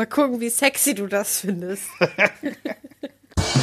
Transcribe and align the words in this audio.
Mal 0.00 0.06
gucken, 0.06 0.40
wie 0.40 0.48
sexy 0.48 0.94
du 0.94 1.06
das 1.08 1.40
findest. 1.40 1.82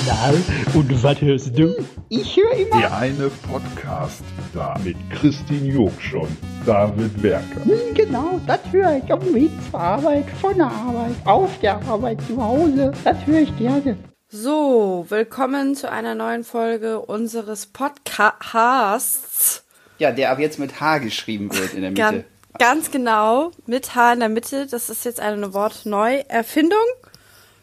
Na, 0.06 0.34
und 0.76 1.04
was 1.04 1.20
hörst 1.20 1.58
du? 1.58 1.76
Ich 2.10 2.38
höre 2.38 2.52
immer. 2.52 2.80
Der 2.80 2.96
eine 2.96 3.32
Podcast 3.50 4.22
da 4.54 4.80
mit 4.84 4.98
Christine 5.10 5.66
Jogschon, 5.68 6.28
David 6.64 7.24
Werker. 7.24 7.66
Hm, 7.66 7.96
Genau, 7.96 8.40
das 8.46 8.60
höre 8.72 9.02
ich 9.04 9.12
auf 9.12 9.24
dem 9.24 9.34
Weg 9.34 9.50
zur 9.72 9.80
Arbeit, 9.80 10.26
von 10.40 10.56
der 10.58 10.68
Arbeit, 10.68 11.16
auf 11.26 11.60
der 11.60 11.82
Arbeit, 11.88 12.22
zu 12.28 12.40
Hause. 12.40 12.92
Das 13.04 13.18
höre 13.26 13.40
ich 13.42 13.58
gerne. 13.58 13.98
So, 14.30 15.08
willkommen 15.10 15.74
zu 15.74 15.92
einer 15.92 16.14
neuen 16.14 16.44
Folge 16.44 17.00
unseres 17.00 17.66
Podcasts. 17.66 19.64
Ja, 19.98 20.12
der 20.12 20.30
ab 20.30 20.38
jetzt 20.38 20.60
mit 20.60 20.80
H 20.80 21.00
geschrieben 21.00 21.50
wird 21.52 21.74
in 21.74 21.82
der 21.82 21.90
Mitte. 21.90 22.26
Ganz, 22.60 22.90
genau, 22.92 23.52
mit 23.66 23.94
H 23.94 24.14
in 24.14 24.20
der 24.20 24.30
Mitte. 24.30 24.66
Das 24.66 24.90
ist 24.90 25.06
jetzt 25.06 25.20
eine 25.20 25.54
Wortneuerfindung 25.54 26.80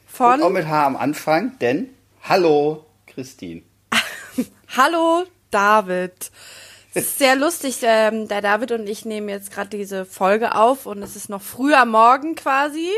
von 0.07 0.35
Und 0.35 0.43
auch 0.43 0.51
mit 0.51 0.67
H 0.67 0.87
am 0.87 0.97
Anfang, 0.97 1.59
denn 1.59 1.91
Hallo, 2.23 2.85
Christine. 3.07 3.63
Hallo 4.77 5.25
David. 5.51 6.31
Es 6.95 7.07
ist 7.07 7.19
sehr 7.19 7.35
lustig, 7.35 7.81
ähm, 7.83 8.29
der 8.29 8.41
David 8.41 8.71
und 8.71 8.89
ich 8.89 9.05
nehmen 9.05 9.29
jetzt 9.29 9.51
gerade 9.51 9.69
diese 9.69 10.05
Folge 10.05 10.55
auf 10.55 10.87
und 10.87 11.03
es 11.03 11.17
ist 11.17 11.29
noch 11.29 11.43
früh 11.43 11.75
am 11.75 11.91
Morgen 11.91 12.37
quasi. 12.37 12.89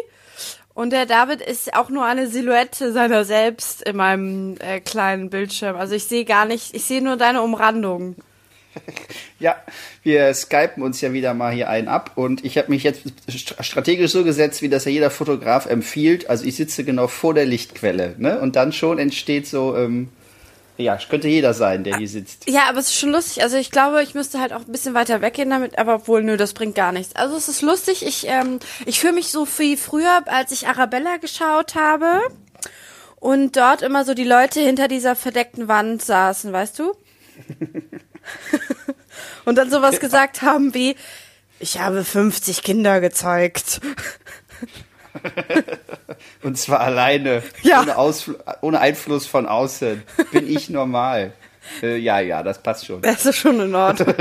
Und 0.74 0.90
der 0.90 1.06
David 1.06 1.40
ist 1.40 1.74
auch 1.74 1.88
nur 1.88 2.04
eine 2.04 2.28
Silhouette 2.28 2.92
seiner 2.92 3.24
selbst 3.24 3.80
in 3.80 3.96
meinem 3.96 4.56
äh, 4.58 4.80
kleinen 4.80 5.30
Bildschirm. 5.30 5.76
Also 5.76 5.94
ich 5.94 6.04
sehe 6.04 6.26
gar 6.26 6.44
nicht, 6.44 6.74
ich 6.74 6.84
sehe 6.84 7.02
nur 7.02 7.16
deine 7.16 7.40
Umrandung. 7.40 8.16
Ja, 9.38 9.56
wir 10.02 10.32
skypen 10.32 10.82
uns 10.82 11.00
ja 11.02 11.12
wieder 11.12 11.34
mal 11.34 11.52
hier 11.52 11.68
einen 11.68 11.88
ab 11.88 12.12
und 12.14 12.42
ich 12.44 12.56
habe 12.56 12.70
mich 12.70 12.82
jetzt 12.82 13.02
st- 13.28 13.62
strategisch 13.62 14.10
so 14.12 14.24
gesetzt, 14.24 14.62
wie 14.62 14.70
das 14.70 14.86
ja 14.86 14.90
jeder 14.90 15.10
Fotograf 15.10 15.66
empfiehlt. 15.66 16.30
Also 16.30 16.46
ich 16.46 16.56
sitze 16.56 16.84
genau 16.84 17.06
vor 17.06 17.34
der 17.34 17.44
Lichtquelle, 17.44 18.14
ne? 18.16 18.40
Und 18.40 18.56
dann 18.56 18.72
schon 18.72 18.98
entsteht 18.98 19.46
so, 19.46 19.76
ähm, 19.76 20.08
ja, 20.78 20.98
könnte 21.10 21.28
jeder 21.28 21.52
sein, 21.52 21.84
der 21.84 21.98
hier 21.98 22.08
sitzt. 22.08 22.48
Ja, 22.48 22.62
aber 22.70 22.78
es 22.78 22.86
ist 22.86 22.98
schon 22.98 23.10
lustig. 23.12 23.42
Also 23.42 23.58
ich 23.58 23.70
glaube, 23.70 24.02
ich 24.02 24.14
müsste 24.14 24.40
halt 24.40 24.54
auch 24.54 24.60
ein 24.66 24.72
bisschen 24.72 24.94
weiter 24.94 25.20
weggehen 25.20 25.50
damit, 25.50 25.78
aber 25.78 25.96
obwohl, 25.96 26.22
nö, 26.22 26.36
das 26.38 26.54
bringt 26.54 26.74
gar 26.74 26.92
nichts. 26.92 27.14
Also 27.14 27.36
es 27.36 27.48
ist 27.48 27.60
lustig. 27.60 28.06
Ich, 28.06 28.26
ähm, 28.28 28.58
ich 28.86 29.00
fühle 29.00 29.12
mich 29.14 29.28
so 29.28 29.46
wie 29.58 29.76
früher, 29.76 30.22
als 30.26 30.50
ich 30.52 30.66
Arabella 30.66 31.18
geschaut 31.18 31.74
habe 31.74 32.20
und 33.16 33.56
dort 33.56 33.82
immer 33.82 34.04
so 34.06 34.14
die 34.14 34.24
Leute 34.24 34.60
hinter 34.60 34.88
dieser 34.88 35.14
verdeckten 35.14 35.68
Wand 35.68 36.02
saßen, 36.02 36.52
weißt 36.54 36.78
du? 36.78 36.92
und 39.44 39.56
dann 39.56 39.70
sowas 39.70 40.00
gesagt 40.00 40.42
haben 40.42 40.74
wie, 40.74 40.96
ich 41.58 41.78
habe 41.80 42.04
50 42.04 42.62
Kinder 42.62 43.00
gezeugt. 43.00 43.80
Und 46.42 46.58
zwar 46.58 46.80
alleine, 46.80 47.42
Ja. 47.62 47.80
ohne, 47.82 47.96
Ausfl 47.96 48.36
ohne 48.60 48.80
Einfluss 48.80 49.26
von 49.26 49.46
außen. 49.46 50.02
Bin 50.32 50.48
ich 50.48 50.70
normal? 50.70 51.32
Äh, 51.82 51.96
ja, 51.96 52.20
ja, 52.20 52.44
das 52.44 52.62
passt 52.62 52.86
schon. 52.86 53.02
Das 53.02 53.26
ist 53.26 53.38
schon 53.38 53.58
in 53.58 53.74
Ordnung. 53.74 54.14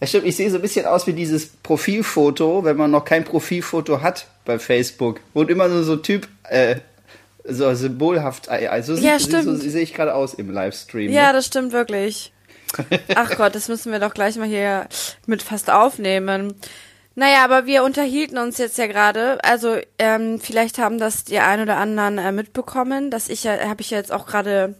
Ja, 0.00 0.06
stimmt, 0.06 0.26
ich 0.26 0.36
sehe 0.36 0.48
so 0.50 0.56
ein 0.56 0.62
bisschen 0.62 0.86
aus 0.86 1.06
wie 1.08 1.12
dieses 1.12 1.48
Profilfoto, 1.48 2.64
wenn 2.64 2.76
man 2.76 2.92
noch 2.92 3.04
kein 3.04 3.24
Profilfoto 3.24 4.02
hat 4.02 4.28
bei 4.44 4.58
Facebook. 4.60 5.18
Und 5.32 5.50
immer 5.50 5.68
so, 5.68 5.82
so 5.82 5.92
ein 5.94 6.02
Typ, 6.04 6.28
äh, 6.44 6.76
so 7.44 7.74
symbolhaft, 7.74 8.48
äh, 8.48 8.68
also 8.68 8.94
Ja, 8.94 9.18
so, 9.18 9.26
stimmt. 9.26 9.44
so 9.44 9.56
sehe 9.56 9.82
ich 9.82 9.94
gerade 9.94 10.14
aus 10.14 10.34
im 10.34 10.50
Livestream. 10.50 11.12
Ja, 11.12 11.28
ne? 11.28 11.34
das 11.34 11.46
stimmt 11.46 11.72
wirklich. 11.72 12.32
Ach 13.14 13.36
Gott, 13.36 13.54
das 13.54 13.68
müssen 13.68 13.92
wir 13.92 14.00
doch 14.00 14.14
gleich 14.14 14.36
mal 14.36 14.48
hier 14.48 14.88
mit 15.26 15.42
fast 15.42 15.70
aufnehmen. 15.70 16.54
Naja, 17.14 17.44
aber 17.44 17.66
wir 17.66 17.84
unterhielten 17.84 18.38
uns 18.38 18.58
jetzt 18.58 18.76
ja 18.78 18.86
gerade. 18.86 19.42
Also 19.44 19.76
ähm, 19.98 20.40
vielleicht 20.40 20.78
haben 20.78 20.98
das 20.98 21.24
die 21.24 21.38
ein 21.38 21.60
oder 21.60 21.76
anderen 21.76 22.18
äh, 22.18 22.32
mitbekommen, 22.32 23.10
dass 23.10 23.28
ich 23.28 23.44
ja, 23.44 23.56
habe 23.68 23.82
ich 23.82 23.90
ja 23.90 23.98
jetzt 23.98 24.10
auch 24.10 24.26
gerade 24.26 24.74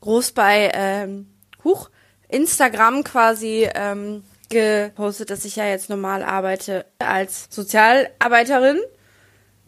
groß 0.00 0.32
bei 0.32 0.70
ähm, 0.72 1.28
Huch, 1.64 1.90
Instagram 2.28 3.04
quasi 3.04 3.68
ähm, 3.74 4.22
gepostet, 4.48 5.28
dass 5.28 5.44
ich 5.44 5.56
ja 5.56 5.66
jetzt 5.66 5.90
normal 5.90 6.22
arbeite 6.22 6.86
als 6.98 7.48
Sozialarbeiterin 7.50 8.78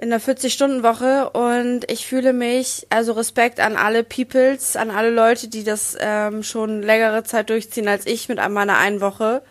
in 0.01 0.11
der 0.11 0.21
40-Stunden-Woche 0.21 1.31
und 1.31 1.91
ich 1.91 2.07
fühle 2.07 2.33
mich, 2.33 2.87
also 2.89 3.13
Respekt 3.13 3.61
an 3.61 3.77
alle 3.77 4.03
Peoples, 4.03 4.75
an 4.77 4.91
alle 4.91 5.11
Leute, 5.11 5.49
die 5.49 5.63
das 5.63 5.97
ähm, 6.01 6.43
schon 6.43 6.83
längere 6.83 7.23
Zeit 7.25 7.51
durchziehen 7.51 7.87
als 7.87 8.07
ich 8.07 8.29
mit 8.29 8.39
meiner 8.49 8.79
einen 8.79 9.01
Woche. 9.03 9.43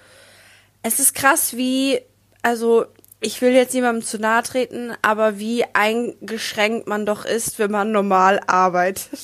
Es 0.82 1.00
ist 1.00 1.14
krass, 1.14 1.56
wie, 1.56 2.00
also 2.42 2.86
ich 3.22 3.42
will 3.42 3.52
jetzt 3.52 3.74
niemandem 3.76 4.04
zu 4.04 4.18
nahe 4.18 4.42
treten, 4.44 4.92
aber 5.04 5.38
wie 5.38 5.66
eingeschränkt 5.74 6.88
man 6.88 7.06
doch 7.06 7.26
ist, 7.26 7.60
wenn 7.60 7.72
man 7.72 7.92
normal 7.92 8.40
arbeitet. 8.48 9.10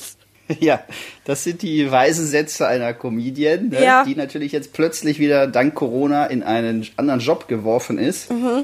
Ja, 0.60 0.84
das 1.24 1.44
sind 1.44 1.64
die 1.64 1.90
weisen 1.90 2.28
Sätze 2.28 2.68
einer 2.68 2.94
Comedian, 2.94 3.70
ne, 3.70 3.84
Ja. 3.84 4.04
die 4.04 4.14
natürlich 4.16 4.52
jetzt 4.52 4.74
plötzlich 4.74 5.18
wieder 5.18 5.48
dank 5.48 5.74
Corona 5.74 6.28
in 6.28 6.44
einen 6.44 6.88
anderen 6.98 7.20
Job 7.20 7.48
geworfen 7.48 7.98
ist, 7.98 8.30
Mhm. 8.30 8.64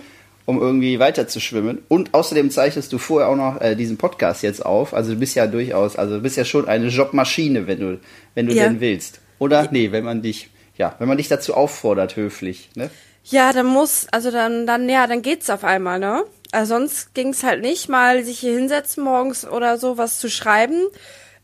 Um 0.51 0.61
irgendwie 0.61 0.99
weiter 0.99 1.27
zu 1.27 1.39
schwimmen. 1.39 1.81
Und 1.87 2.13
außerdem 2.13 2.51
zeichnest 2.51 2.91
du 2.93 2.97
vorher 2.97 3.29
auch 3.29 3.35
noch 3.35 3.59
äh, 3.61 3.75
diesen 3.75 3.97
Podcast 3.97 4.43
jetzt 4.43 4.65
auf. 4.65 4.93
Also 4.93 5.13
du 5.13 5.19
bist 5.19 5.35
ja 5.35 5.47
durchaus, 5.47 5.95
also 5.95 6.15
du 6.15 6.21
bist 6.21 6.37
ja 6.37 6.45
schon 6.45 6.67
eine 6.67 6.87
Jobmaschine, 6.87 7.67
wenn 7.67 7.79
du, 7.79 7.99
wenn 8.35 8.47
du 8.47 8.53
Ja. 8.53 8.63
denn 8.65 8.79
willst. 8.81 9.19
Oder? 9.39 9.67
Nee, 9.71 9.91
wenn 9.91 10.03
man 10.03 10.21
dich, 10.21 10.49
ja, 10.77 10.95
wenn 10.99 11.07
man 11.07 11.17
dich 11.17 11.27
dazu 11.29 11.53
auffordert, 11.55 12.15
höflich, 12.15 12.69
ne? 12.75 12.89
Ja, 13.23 13.53
dann 13.53 13.67
muss, 13.67 14.07
also 14.11 14.31
dann, 14.31 14.65
dann, 14.65 14.89
ja, 14.89 15.05
dann 15.07 15.21
geht's 15.21 15.49
auf 15.49 15.63
einmal, 15.63 15.99
ne? 15.99 16.23
Also 16.51 16.75
sonst 16.75 17.13
ging's 17.13 17.43
halt 17.43 17.61
nicht, 17.61 17.87
mal 17.87 18.23
sich 18.23 18.39
hier 18.39 18.53
hinsetzen 18.53 19.03
morgens 19.03 19.47
oder 19.47 19.77
so, 19.77 19.97
was 19.97 20.19
zu 20.19 20.29
schreiben. 20.29 20.81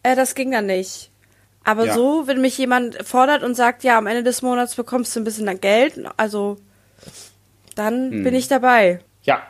Äh, 0.03 0.15
das 0.15 0.35
ging 0.35 0.51
dann 0.51 0.65
nicht. 0.65 1.11
Aber 1.63 1.85
Ja. 1.85 1.93
so, 1.93 2.23
wenn 2.27 2.41
mich 2.41 2.57
jemand 2.57 2.97
fordert 3.05 3.43
und 3.43 3.55
sagt, 3.55 3.83
ja, 3.83 3.97
am 3.97 4.07
Ende 4.07 4.23
des 4.23 4.41
Monats 4.41 4.75
bekommst 4.75 5.15
du 5.15 5.19
ein 5.19 5.23
bisschen 5.23 5.59
Geld, 5.61 5.99
also 6.17 6.57
dann 7.77 8.11
Hm. 8.11 8.23
bin 8.23 8.35
ich 8.35 8.47
dabei. 8.47 8.99
Ja, 9.23 9.41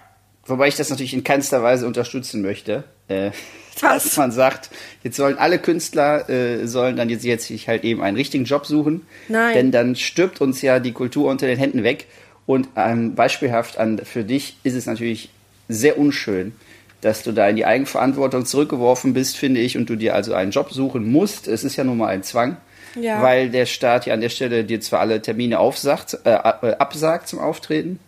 wobei 0.45 0.67
ich 0.67 0.75
das 0.75 0.89
natürlich 0.89 1.13
in 1.13 1.23
keinster 1.23 1.63
Weise 1.63 1.87
unterstützen 1.87 2.41
möchte. 2.41 2.83
Äh, 3.07 3.31
dass 3.81 4.17
man 4.17 4.31
sagt, 4.31 4.69
jetzt 5.03 5.17
sollen 5.17 5.37
alle 5.37 5.59
Künstler 5.59 6.27
äh, 6.29 6.65
sollen 6.67 6.95
dann 6.97 7.09
jetzt, 7.09 7.23
jetzt 7.23 7.45
sich 7.47 7.67
halt 7.67 7.83
eben 7.83 8.01
einen 8.01 8.17
richtigen 8.17 8.45
Job 8.45 8.65
suchen. 8.65 9.05
Nein. 9.27 9.53
Denn 9.53 9.71
dann 9.71 9.95
stirbt 9.95 10.41
uns 10.41 10.61
ja 10.61 10.79
die 10.79 10.93
Kultur 10.93 11.29
unter 11.29 11.45
den 11.47 11.57
Händen 11.59 11.83
weg. 11.83 12.07
Und 12.47 12.69
ähm, 12.75 13.13
beispielhaft 13.15 13.77
an, 13.77 13.99
für 13.99 14.23
dich 14.23 14.57
ist 14.63 14.73
es 14.73 14.85
natürlich 14.85 15.29
sehr 15.69 15.99
unschön, 15.99 16.53
dass 17.01 17.21
du 17.21 17.31
da 17.33 17.47
in 17.49 17.55
die 17.57 17.65
Eigenverantwortung 17.65 18.45
zurückgeworfen 18.45 19.13
bist, 19.13 19.37
finde 19.37 19.59
ich, 19.59 19.77
und 19.77 19.89
du 19.89 19.95
dir 19.95 20.15
also 20.15 20.33
einen 20.33 20.51
Job 20.51 20.71
suchen 20.71 21.11
musst. 21.11 21.47
Es 21.47 21.63
ist 21.63 21.75
ja 21.75 21.83
nun 21.83 21.97
mal 21.97 22.07
ein 22.07 22.23
Zwang. 22.23 22.57
Ja. 23.01 23.21
Weil 23.21 23.49
der 23.49 23.65
Staat 23.65 24.05
ja 24.05 24.13
an 24.13 24.21
der 24.21 24.29
Stelle 24.29 24.63
dir 24.63 24.81
zwar 24.81 24.99
alle 24.99 25.21
Termine 25.21 25.59
aufsagt, 25.59 26.17
äh, 26.23 26.31
absagt 26.31 27.27
zum 27.27 27.39
Auftreten, 27.39 27.99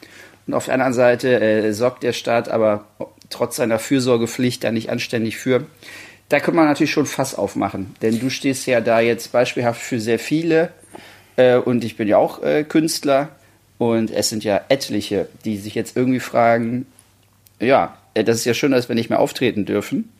und 0.49 0.55
auf 0.55 0.65
der 0.65 0.73
anderen 0.73 0.93
Seite 0.93 1.39
äh, 1.39 1.71
sorgt 1.73 2.01
der 2.01 2.11
Staat 2.11 2.49
aber 2.49 2.85
trotz 3.29 3.57
seiner 3.57 3.77
Fürsorgepflicht 3.77 4.63
da 4.63 4.71
nicht 4.71 4.89
anständig 4.89 5.37
für. 5.37 5.67
Da 6.27 6.39
kann 6.39 6.55
man 6.55 6.65
natürlich 6.65 6.91
schon 6.91 7.05
Fass 7.05 7.35
aufmachen, 7.35 7.95
denn 8.01 8.19
du 8.19 8.31
stehst 8.31 8.65
ja 8.65 8.81
da 8.81 8.99
jetzt 8.99 9.31
beispielhaft 9.31 9.79
für 9.79 9.99
sehr 9.99 10.17
viele 10.17 10.71
äh, 11.35 11.57
und 11.57 11.83
ich 11.83 11.97
bin 11.97 12.07
ja 12.07 12.17
auch 12.17 12.41
äh, 12.41 12.63
Künstler 12.63 13.29
und 13.77 14.09
es 14.09 14.29
sind 14.29 14.43
ja 14.43 14.61
etliche, 14.69 15.27
die 15.45 15.57
sich 15.57 15.75
jetzt 15.75 15.95
irgendwie 15.95 16.19
fragen, 16.19 16.87
ja, 17.59 17.95
äh, 18.15 18.23
das 18.23 18.37
ist 18.37 18.45
ja 18.45 18.55
schön, 18.55 18.71
dass 18.71 18.89
wir 18.89 18.95
nicht 18.95 19.11
mehr 19.11 19.19
auftreten 19.19 19.65
dürfen, 19.65 20.11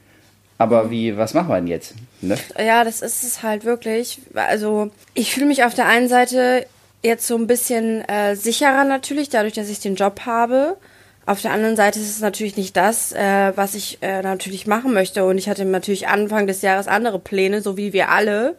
aber 0.60 0.92
wie, 0.92 1.18
was 1.18 1.34
machen 1.34 1.48
wir 1.48 1.56
denn 1.56 1.68
jetzt? 1.68 1.96
Ne? 2.22 2.38
Ja, 2.60 2.84
das 2.84 3.02
ist 3.02 3.24
es 3.24 3.42
halt 3.42 3.64
wirklich. 3.64 4.20
Also 4.36 4.92
ich 5.14 5.34
fühle 5.34 5.46
mich 5.46 5.64
auf 5.64 5.74
der 5.74 5.88
einen 5.88 6.10
Seite 6.10 6.68
jetzt 7.02 7.26
so 7.26 7.38
ein 7.38 7.48
bisschen 7.48 8.08
äh, 8.10 8.36
sicherer 8.36 8.84
natürlich, 8.84 9.30
dadurch, 9.30 9.54
dass 9.54 9.70
ich 9.70 9.80
den 9.80 9.96
Job 9.96 10.22
habe. 10.26 10.76
Auf 11.26 11.42
der 11.42 11.52
anderen 11.52 11.78
Seite 11.78 12.00
ist 12.00 12.10
es 12.10 12.20
natürlich 12.20 12.58
nicht 12.58 12.76
das, 12.76 13.14
äh, 13.14 13.54
was 13.56 13.74
ich 13.74 14.00
äh, 14.02 14.22
natürlich 14.22 14.68
machen 14.68 14.94
möchte. 14.94 15.26
Und 15.26 15.38
ich 15.38 15.48
hatte 15.48 15.64
natürlich 15.64 16.10
Anfang 16.10 16.46
des 16.46 16.62
Jahres 16.62 16.90
andere 16.90 17.20
Pläne, 17.20 17.62
so 17.62 17.78
wie 17.78 17.94
wir 17.94 18.10
alle. 18.10 18.58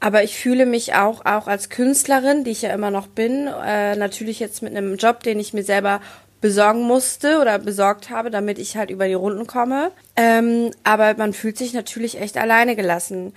Aber 0.00 0.22
ich 0.22 0.36
fühle 0.36 0.66
mich 0.66 0.94
auch, 0.96 1.24
auch 1.24 1.46
als 1.46 1.70
Künstlerin, 1.70 2.44
die 2.44 2.50
ich 2.50 2.60
ja 2.60 2.74
immer 2.74 2.90
noch 2.90 3.06
bin, 3.06 3.46
äh, 3.46 3.96
natürlich 3.96 4.38
jetzt 4.38 4.62
mit 4.62 4.76
einem 4.76 4.96
Job, 4.96 5.22
den 5.22 5.40
ich 5.40 5.54
mir 5.54 5.62
selber 5.62 6.02
besorgen 6.46 6.82
musste 6.82 7.40
oder 7.40 7.58
besorgt 7.58 8.08
habe, 8.08 8.30
damit 8.30 8.60
ich 8.60 8.76
halt 8.76 8.90
über 8.90 9.08
die 9.08 9.14
Runden 9.14 9.48
komme. 9.48 9.90
Ähm, 10.14 10.70
aber 10.84 11.14
man 11.16 11.32
fühlt 11.32 11.58
sich 11.58 11.72
natürlich 11.72 12.20
echt 12.20 12.36
alleine 12.36 12.76
gelassen. 12.76 13.32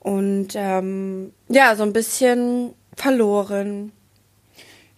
Und 0.00 0.48
ähm, 0.54 1.32
ja, 1.48 1.74
so 1.74 1.84
ein 1.84 1.94
bisschen 1.94 2.74
verloren. 2.94 3.92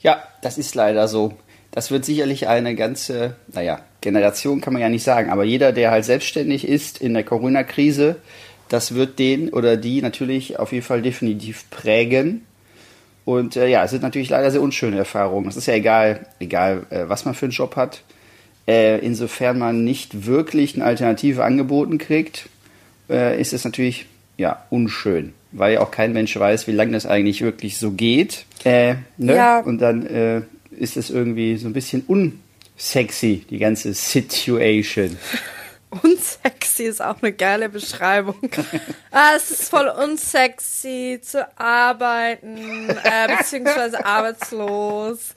Ja, 0.01 0.25
das 0.43 0.59
ist 0.59 0.75
leider 0.75 1.07
so. 1.07 1.35
Das 1.71 1.93
wird 1.93 2.05
sicherlich 2.05 2.49
eine 2.49 2.75
ganze, 2.75 3.37
naja, 3.53 3.79
Generation 4.01 4.61
kann 4.61 4.73
man 4.73 4.83
ja 4.83 4.89
nicht 4.89 5.05
sagen, 5.05 5.31
aber 5.31 5.45
jeder, 5.45 5.71
der 5.71 5.93
halt 5.93 6.05
selbstständig 6.05 6.67
ist 6.67 7.01
in 7.01 7.15
der 7.15 7.23
Corona-Krise, 7.23 8.17
das 8.69 8.95
wird 8.95 9.21
den 9.21 9.51
oder 9.51 9.77
die 9.77 10.03
natürlich 10.03 10.59
auf 10.59 10.73
jeden 10.73 10.85
Fall 10.85 11.03
definitiv 11.03 11.71
prägen. 11.71 12.46
Und 13.27 13.57
äh, 13.57 13.67
ja, 13.67 13.83
es 13.83 13.91
sind 13.91 14.05
natürlich 14.05 14.31
leider 14.31 14.53
sehr 14.53 14.63
unschöne 14.63 14.97
Erfahrungen. 14.97 15.49
Es 15.49 15.57
ist 15.57 15.67
ja 15.67 15.75
egal, 15.75 16.27
egal 16.39 16.87
äh, 16.91 17.09
was 17.09 17.25
man 17.25 17.35
für 17.35 17.47
einen 17.47 17.53
Job 17.53 17.75
hat. 17.75 18.03
Äh, 18.69 19.05
insofern 19.05 19.59
man 19.59 19.85
nicht 19.85 20.27
wirklich 20.27 20.77
eine 20.77 20.85
Alternative 20.85 21.45
angeboten 21.45 21.99
kriegt, 21.99 22.49
äh, 23.11 23.39
ist 23.41 23.53
es 23.53 23.65
natürlich 23.65 24.07
ja 24.37 24.65
unschön, 24.71 25.35
weil 25.51 25.75
ja 25.75 25.81
auch 25.81 25.91
kein 25.91 26.13
Mensch 26.13 26.39
weiß, 26.39 26.69
wie 26.69 26.73
lange 26.73 26.93
das 26.93 27.05
eigentlich 27.05 27.43
wirklich 27.43 27.79
so 27.79 27.91
geht. 27.91 28.45
Äh, 28.65 28.95
ne? 29.17 29.35
Ja. 29.35 29.59
Und 29.59 29.79
dann 29.79 30.07
äh, 30.07 30.43
ist 30.71 30.97
es 30.97 31.11
irgendwie 31.11 31.57
so 31.57 31.67
ein 31.67 31.73
bisschen 31.73 32.05
unsexy, 32.07 33.45
die 33.51 33.59
ganze 33.59 33.93
Situation. 33.93 35.17
Unsexy 35.91 36.85
ist 36.85 37.01
auch 37.01 37.23
eine 37.23 37.33
geile 37.33 37.69
Beschreibung. 37.69 38.37
ah, 39.11 39.33
es 39.37 39.51
ist 39.51 39.69
voll 39.69 39.89
unsexy 39.89 41.21
zu 41.23 41.47
arbeiten, 41.59 42.89
äh, 42.89 43.37
beziehungsweise 43.37 44.05
arbeitslos. 44.05 45.35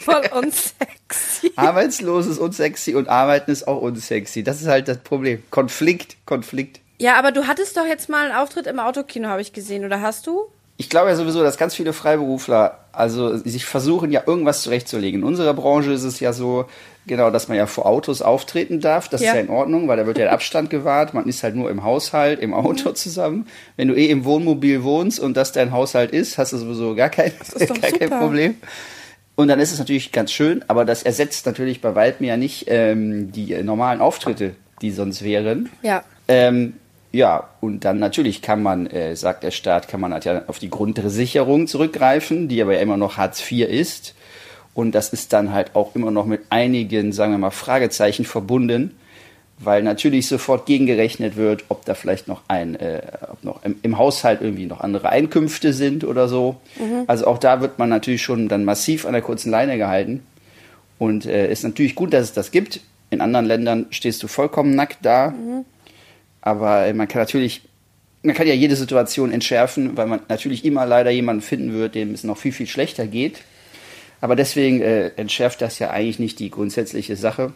voll 0.00 0.22
unsexy. 0.32 1.52
Arbeitslos 1.56 2.26
ist 2.26 2.38
unsexy 2.38 2.94
und 2.94 3.08
Arbeiten 3.08 3.50
ist 3.50 3.66
auch 3.68 3.80
unsexy. 3.80 4.42
Das 4.42 4.60
ist 4.60 4.66
halt 4.68 4.88
das 4.88 4.98
Problem. 4.98 5.42
Konflikt, 5.50 6.16
Konflikt. 6.26 6.80
Ja, 6.98 7.16
aber 7.16 7.32
du 7.32 7.46
hattest 7.46 7.76
doch 7.76 7.86
jetzt 7.86 8.08
mal 8.08 8.26
einen 8.26 8.34
Auftritt 8.34 8.66
im 8.66 8.78
Autokino, 8.78 9.28
habe 9.28 9.42
ich 9.42 9.52
gesehen, 9.52 9.84
oder 9.84 10.00
hast 10.00 10.26
du? 10.26 10.46
Ich 10.76 10.90
glaube 10.90 11.08
ja 11.08 11.16
sowieso, 11.16 11.42
dass 11.42 11.56
ganz 11.56 11.74
viele 11.74 11.92
Freiberufler, 11.92 12.78
also 12.92 13.36
sich 13.36 13.64
versuchen 13.64 14.10
ja 14.10 14.22
irgendwas 14.26 14.62
zurechtzulegen. 14.62 15.20
In 15.20 15.26
unserer 15.26 15.54
Branche 15.54 15.92
ist 15.92 16.02
es 16.02 16.18
ja 16.18 16.32
so, 16.32 16.66
genau, 17.06 17.30
dass 17.30 17.48
man 17.48 17.56
ja 17.56 17.66
vor 17.66 17.86
Autos 17.86 18.22
auftreten 18.22 18.80
darf. 18.80 19.08
Das 19.08 19.20
Ja. 19.20 19.28
ist 19.30 19.34
ja 19.34 19.40
in 19.40 19.48
Ordnung, 19.50 19.88
weil 19.88 19.96
da 19.96 20.06
wird 20.06 20.18
ja 20.18 20.24
der 20.24 20.32
Abstand 20.32 20.70
gewahrt. 20.70 21.14
Man 21.14 21.26
ist 21.26 21.42
halt 21.42 21.54
nur 21.56 21.70
im 21.70 21.82
Haushalt, 21.84 22.40
im 22.40 22.54
Auto 22.54 22.90
Mhm. 22.90 22.94
zusammen. 22.94 23.46
Wenn 23.76 23.88
du 23.88 23.94
eh 23.94 24.06
im 24.10 24.24
Wohnmobil 24.24 24.82
wohnst 24.82 25.20
und 25.20 25.36
das 25.36 25.52
dein 25.52 25.72
Haushalt 25.72 26.10
ist, 26.12 26.38
hast 26.38 26.52
du 26.52 26.58
sowieso 26.58 26.94
gar 26.94 27.08
kein, 27.10 27.32
gar 27.58 27.90
kein. 27.92 28.10
Problem. 28.10 28.54
Und 29.36 29.48
dann 29.48 29.58
ist 29.58 29.72
es 29.72 29.78
natürlich 29.80 30.12
ganz 30.12 30.30
schön, 30.30 30.64
aber 30.68 30.84
das 30.84 31.02
ersetzt 31.02 31.44
natürlich 31.46 31.80
bei 31.80 31.94
weitem 31.96 32.24
ja 32.26 32.36
nicht 32.36 32.66
ähm, 32.68 33.32
die 33.32 33.60
normalen 33.62 34.00
Auftritte, 34.00 34.52
die 34.80 34.92
sonst 34.92 35.24
wären. 35.24 35.70
Ja. 35.82 36.04
Ähm, 36.28 36.74
ja, 37.10 37.48
und 37.60 37.84
dann 37.84 37.98
natürlich 37.98 38.42
kann 38.42 38.62
man, 38.62 38.86
äh, 38.86 39.14
sagt 39.16 39.42
der 39.44 39.50
Staat, 39.52 39.88
kann 39.88 40.00
man 40.00 40.12
halt 40.12 40.24
ja 40.24 40.42
auf 40.48 40.58
die 40.58 40.70
Grundsicherung 40.70 41.66
zurückgreifen, 41.66 42.48
die 42.48 42.60
aber 42.62 42.74
ja 42.74 42.80
immer 42.80 42.96
noch 42.96 43.16
Hartz 43.16 43.40
IV 43.50 43.68
ist. 43.68 44.14
Und 44.74 44.94
das 44.94 45.12
ist 45.12 45.32
dann 45.32 45.52
halt 45.52 45.74
auch 45.74 45.94
immer 45.94 46.10
noch 46.10 46.26
mit 46.26 46.42
einigen, 46.50 47.12
sagen 47.12 47.32
wir 47.32 47.38
mal, 47.38 47.50
Fragezeichen 47.50 48.24
verbunden, 48.24 48.96
weil 49.58 49.84
natürlich 49.84 50.26
sofort 50.26 50.66
gegengerechnet 50.66 51.36
wird, 51.36 51.64
ob 51.68 51.84
da 51.84 51.94
vielleicht 51.94 52.26
noch 52.26 52.42
ein, 52.48 52.74
äh, 52.74 53.02
ob 53.30 53.44
noch 53.44 53.64
im, 53.64 53.76
im 53.82 53.98
Haushalt 53.98 54.40
irgendwie 54.42 54.66
noch 54.66 54.80
andere 54.80 55.10
Einkünfte 55.10 55.72
sind 55.72 56.02
oder 56.02 56.26
so. 56.26 56.56
Also 57.06 57.26
auch 57.28 57.38
da 57.38 57.60
wird 57.60 57.78
man 57.78 57.88
natürlich 57.88 58.22
schon 58.22 58.48
dann 58.48 58.64
massiv 58.64 59.06
an 59.06 59.12
der 59.12 59.22
kurzen 59.22 59.50
Leine 59.50 59.76
gehalten. 59.78 60.24
Und 60.98 61.24
äh, 61.26 61.50
ist 61.50 61.62
natürlich 61.62 61.94
gut, 61.94 62.12
dass 62.12 62.24
es 62.24 62.32
das 62.32 62.50
gibt. 62.50 62.80
In 63.10 63.20
anderen 63.20 63.46
Ländern 63.46 63.86
stehst 63.90 64.22
du 64.22 64.28
vollkommen 64.28 64.74
nackt 64.74 64.98
da. 65.02 65.34
Aber 66.40 66.86
äh, 66.86 66.92
man 66.92 67.06
kann 67.06 67.22
natürlich, 67.22 67.62
man 68.22 68.34
kann 68.34 68.48
ja 68.48 68.54
jede 68.54 68.74
Situation 68.74 69.30
entschärfen, 69.30 69.96
weil 69.96 70.06
man 70.06 70.20
natürlich 70.28 70.64
immer 70.64 70.84
leider 70.84 71.10
jemanden 71.10 71.42
finden 71.42 71.72
wird, 71.72 71.94
dem 71.94 72.12
es 72.12 72.24
noch 72.24 72.38
viel, 72.38 72.52
viel 72.52 72.66
schlechter 72.66 73.06
geht. 73.06 73.40
Aber 74.24 74.36
deswegen 74.36 74.80
äh, 74.80 75.08
entschärft 75.16 75.60
das 75.60 75.78
ja 75.78 75.90
eigentlich 75.90 76.18
nicht 76.18 76.38
die 76.38 76.48
grundsätzliche 76.48 77.14
Sache, 77.14 77.52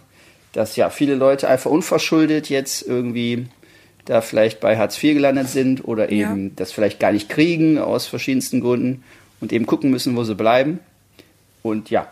dass 0.52 0.76
ja 0.76 0.90
viele 0.90 1.14
Leute 1.14 1.48
einfach 1.48 1.70
unverschuldet 1.70 2.50
jetzt 2.50 2.86
irgendwie 2.86 3.46
da 4.04 4.20
vielleicht 4.20 4.60
bei 4.60 4.76
Hartz 4.76 5.02
IV 5.02 5.14
gelandet 5.14 5.48
sind 5.48 5.88
oder 5.88 6.12
Ja. 6.12 6.30
eben 6.30 6.54
das 6.56 6.70
vielleicht 6.70 7.00
gar 7.00 7.10
nicht 7.12 7.30
kriegen 7.30 7.78
aus 7.78 8.06
verschiedensten 8.06 8.60
Gründen 8.60 9.02
und 9.40 9.50
eben 9.50 9.64
gucken 9.64 9.90
müssen, 9.90 10.14
wo 10.14 10.24
sie 10.24 10.34
bleiben. 10.34 10.80
Und 11.62 11.88
ja, 11.88 12.06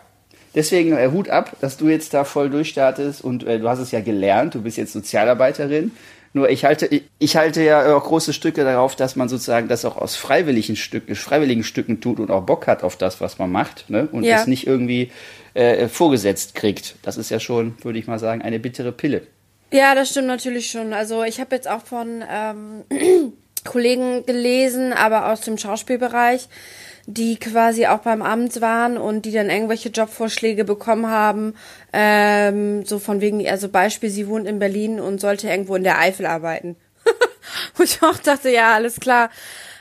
deswegen 0.55 0.97
äh, 0.97 1.11
Hut 1.11 1.29
ab, 1.29 1.55
dass 1.61 1.77
du 1.77 1.87
jetzt 1.87 2.15
da 2.15 2.23
voll 2.23 2.49
durchstartest 2.49 3.23
und 3.23 3.43
äh, 3.43 3.59
du 3.59 3.69
hast 3.69 3.77
es 3.77 3.91
ja 3.91 4.01
gelernt, 4.01 4.55
du 4.55 4.63
bist 4.63 4.77
jetzt 4.77 4.91
Sozialarbeiterin. 4.91 5.91
Nur 6.33 6.49
ich 6.49 6.65
halte, 6.65 6.85
ich, 6.87 7.03
ich 7.19 7.35
halte 7.37 7.63
ja 7.63 7.95
auch 7.95 8.03
große 8.03 8.33
Stücke 8.33 8.63
darauf, 8.63 8.95
dass 8.95 9.15
man 9.15 9.29
sozusagen 9.29 9.67
das 9.67 9.85
auch 9.85 9.97
aus 9.97 10.15
freiwilligen 10.15 10.75
Stücken, 10.75 11.15
freiwilligen 11.15 11.63
Stücken 11.63 12.01
tut 12.01 12.19
und 12.19 12.29
auch 12.31 12.43
Bock 12.43 12.67
hat 12.67 12.83
auf 12.83 12.95
das, 12.97 13.21
was 13.21 13.39
man 13.39 13.51
macht, 13.51 13.89
ne? 13.89 14.07
Und 14.11 14.23
Ja. 14.23 14.39
es 14.41 14.47
nicht 14.47 14.67
irgendwie 14.67 15.11
äh, 15.53 15.87
vorgesetzt 15.87 16.53
kriegt. 16.55 16.95
Das 17.01 17.17
ist 17.17 17.29
ja 17.29 17.39
schon, 17.39 17.75
würde 17.83 17.97
ich 17.99 18.07
mal 18.07 18.19
sagen, 18.19 18.41
eine 18.41 18.59
bittere 18.59 18.91
Pille. 18.91 19.23
Ja, 19.71 19.95
das 19.95 20.09
stimmt 20.09 20.27
natürlich 20.27 20.69
schon. 20.69 20.93
Also 20.93 21.23
ich 21.23 21.39
habe 21.39 21.55
jetzt 21.55 21.67
auch 21.69 21.81
von 21.83 22.23
ähm, 22.29 22.83
Kollegen 23.65 24.25
gelesen, 24.25 24.93
aber 24.93 25.31
aus 25.31 25.41
dem 25.41 25.57
Schauspielbereich, 25.57 26.47
die 27.09 27.39
quasi 27.39 27.87
auch 27.87 27.99
beim 27.99 28.21
Amt 28.21 28.59
waren 28.59 28.97
und 28.97 29.25
die 29.25 29.31
dann 29.31 29.49
irgendwelche 29.49 29.89
Jobvorschläge 29.89 30.65
bekommen 30.65 31.07
haben. 31.07 31.55
Ähm, 31.93 32.85
so 32.85 32.99
von 32.99 33.21
wegen, 33.21 33.47
also 33.47 33.69
Beispiel, 33.69 34.09
sie 34.09 34.27
wohnt 34.27 34.45
in 34.45 34.59
Berlin 34.59 34.99
und 34.99 35.21
sollte 35.21 35.49
irgendwo 35.49 35.75
in 35.75 35.83
der 35.83 35.99
Eifel 35.99 36.25
arbeiten. 36.25 36.75
Wo 37.75 37.83
ich 37.83 38.03
auch 38.03 38.17
dachte, 38.17 38.49
ja, 38.49 38.73
alles 38.73 38.99
klar. 38.99 39.29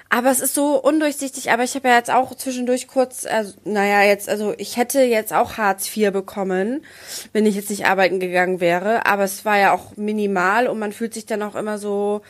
Aber 0.09 0.31
es 0.31 0.39
ist 0.39 0.55
so 0.55 0.81
undurchsichtig, 0.81 1.51
aber 1.51 1.65
ich 1.65 1.75
habe 1.75 1.89
ja 1.89 1.97
jetzt 1.97 2.13
auch 2.13 2.33
zwischendurch 2.37 2.87
kurz, 2.87 3.27
also, 3.27 3.55
naja, 3.65 4.05
jetzt, 4.05 4.29
also 4.29 4.55
ich 4.57 4.77
hätte 4.77 5.01
jetzt 5.01 5.33
auch 5.33 5.57
Hartz 5.57 5.95
IV 5.97 6.13
bekommen, 6.13 6.85
wenn 7.33 7.45
ich 7.45 7.57
jetzt 7.57 7.71
nicht 7.71 7.87
arbeiten 7.87 8.21
gegangen 8.21 8.61
wäre, 8.61 9.05
aber 9.05 9.25
es 9.25 9.45
war 9.45 9.59
ja 9.59 9.73
auch 9.73 9.97
minimal 9.97 10.69
und 10.69 10.79
man 10.79 10.93
fühlt 10.93 11.13
sich 11.13 11.27
dann 11.27 11.43
auch 11.43 11.57
immer 11.57 11.79
so, 11.79 12.23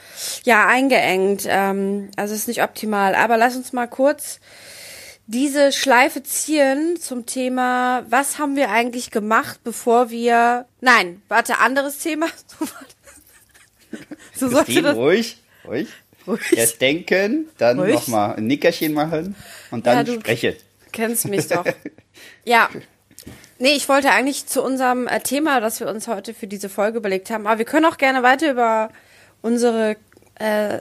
ja, 0.44 0.66
eingeengt. 0.66 1.44
Ähm, 1.46 2.08
also 2.16 2.32
es 2.32 2.40
ist 2.40 2.48
nicht 2.48 2.62
optimal. 2.62 3.14
Aber 3.14 3.36
lass 3.36 3.56
uns 3.56 3.74
mal 3.74 3.88
kurz 3.88 4.40
diese 5.26 5.72
Schleife 5.72 6.22
ziehen 6.22 6.98
zum 7.00 7.26
Thema, 7.26 8.04
was 8.08 8.38
haben 8.38 8.54
wir 8.56 8.70
eigentlich 8.70 9.10
gemacht, 9.10 9.60
bevor 9.64 10.10
wir. 10.10 10.66
Nein, 10.80 11.22
warte, 11.28 11.58
anderes 11.58 11.98
Thema. 11.98 12.26
So 14.34 14.48
sollte 14.48 14.82
das. 14.82 14.96
ruhig, 14.96 15.38
ruhig. 15.66 15.88
Ruhig. 16.26 16.40
Erst 16.56 16.80
denken, 16.80 17.48
dann 17.56 17.76
nochmal 17.76 18.34
ein 18.36 18.46
Nickerchen 18.46 18.92
machen 18.92 19.34
und 19.70 19.86
dann 19.86 19.98
Ja, 19.98 20.02
du- 20.02 20.20
sprechen. 20.20 20.54
Kennst 20.92 21.26
mich 21.28 21.46
doch. 21.48 21.64
Ja. 22.44 22.68
Nee, 23.58 23.72
ich 23.74 23.88
wollte 23.88 24.10
eigentlich 24.10 24.46
zu 24.46 24.62
unserem 24.62 25.06
äh, 25.06 25.20
Thema, 25.20 25.60
das 25.60 25.80
wir 25.80 25.88
uns 25.88 26.08
heute 26.08 26.34
für 26.34 26.46
diese 26.46 26.68
Folge 26.68 26.98
überlegt 26.98 27.30
haben, 27.30 27.46
aber 27.46 27.58
wir 27.58 27.64
können 27.64 27.84
auch 27.86 27.96
gerne 27.98 28.22
weiter 28.22 28.50
über 28.50 28.90
unsere, 29.42 29.96
äh, 30.36 30.80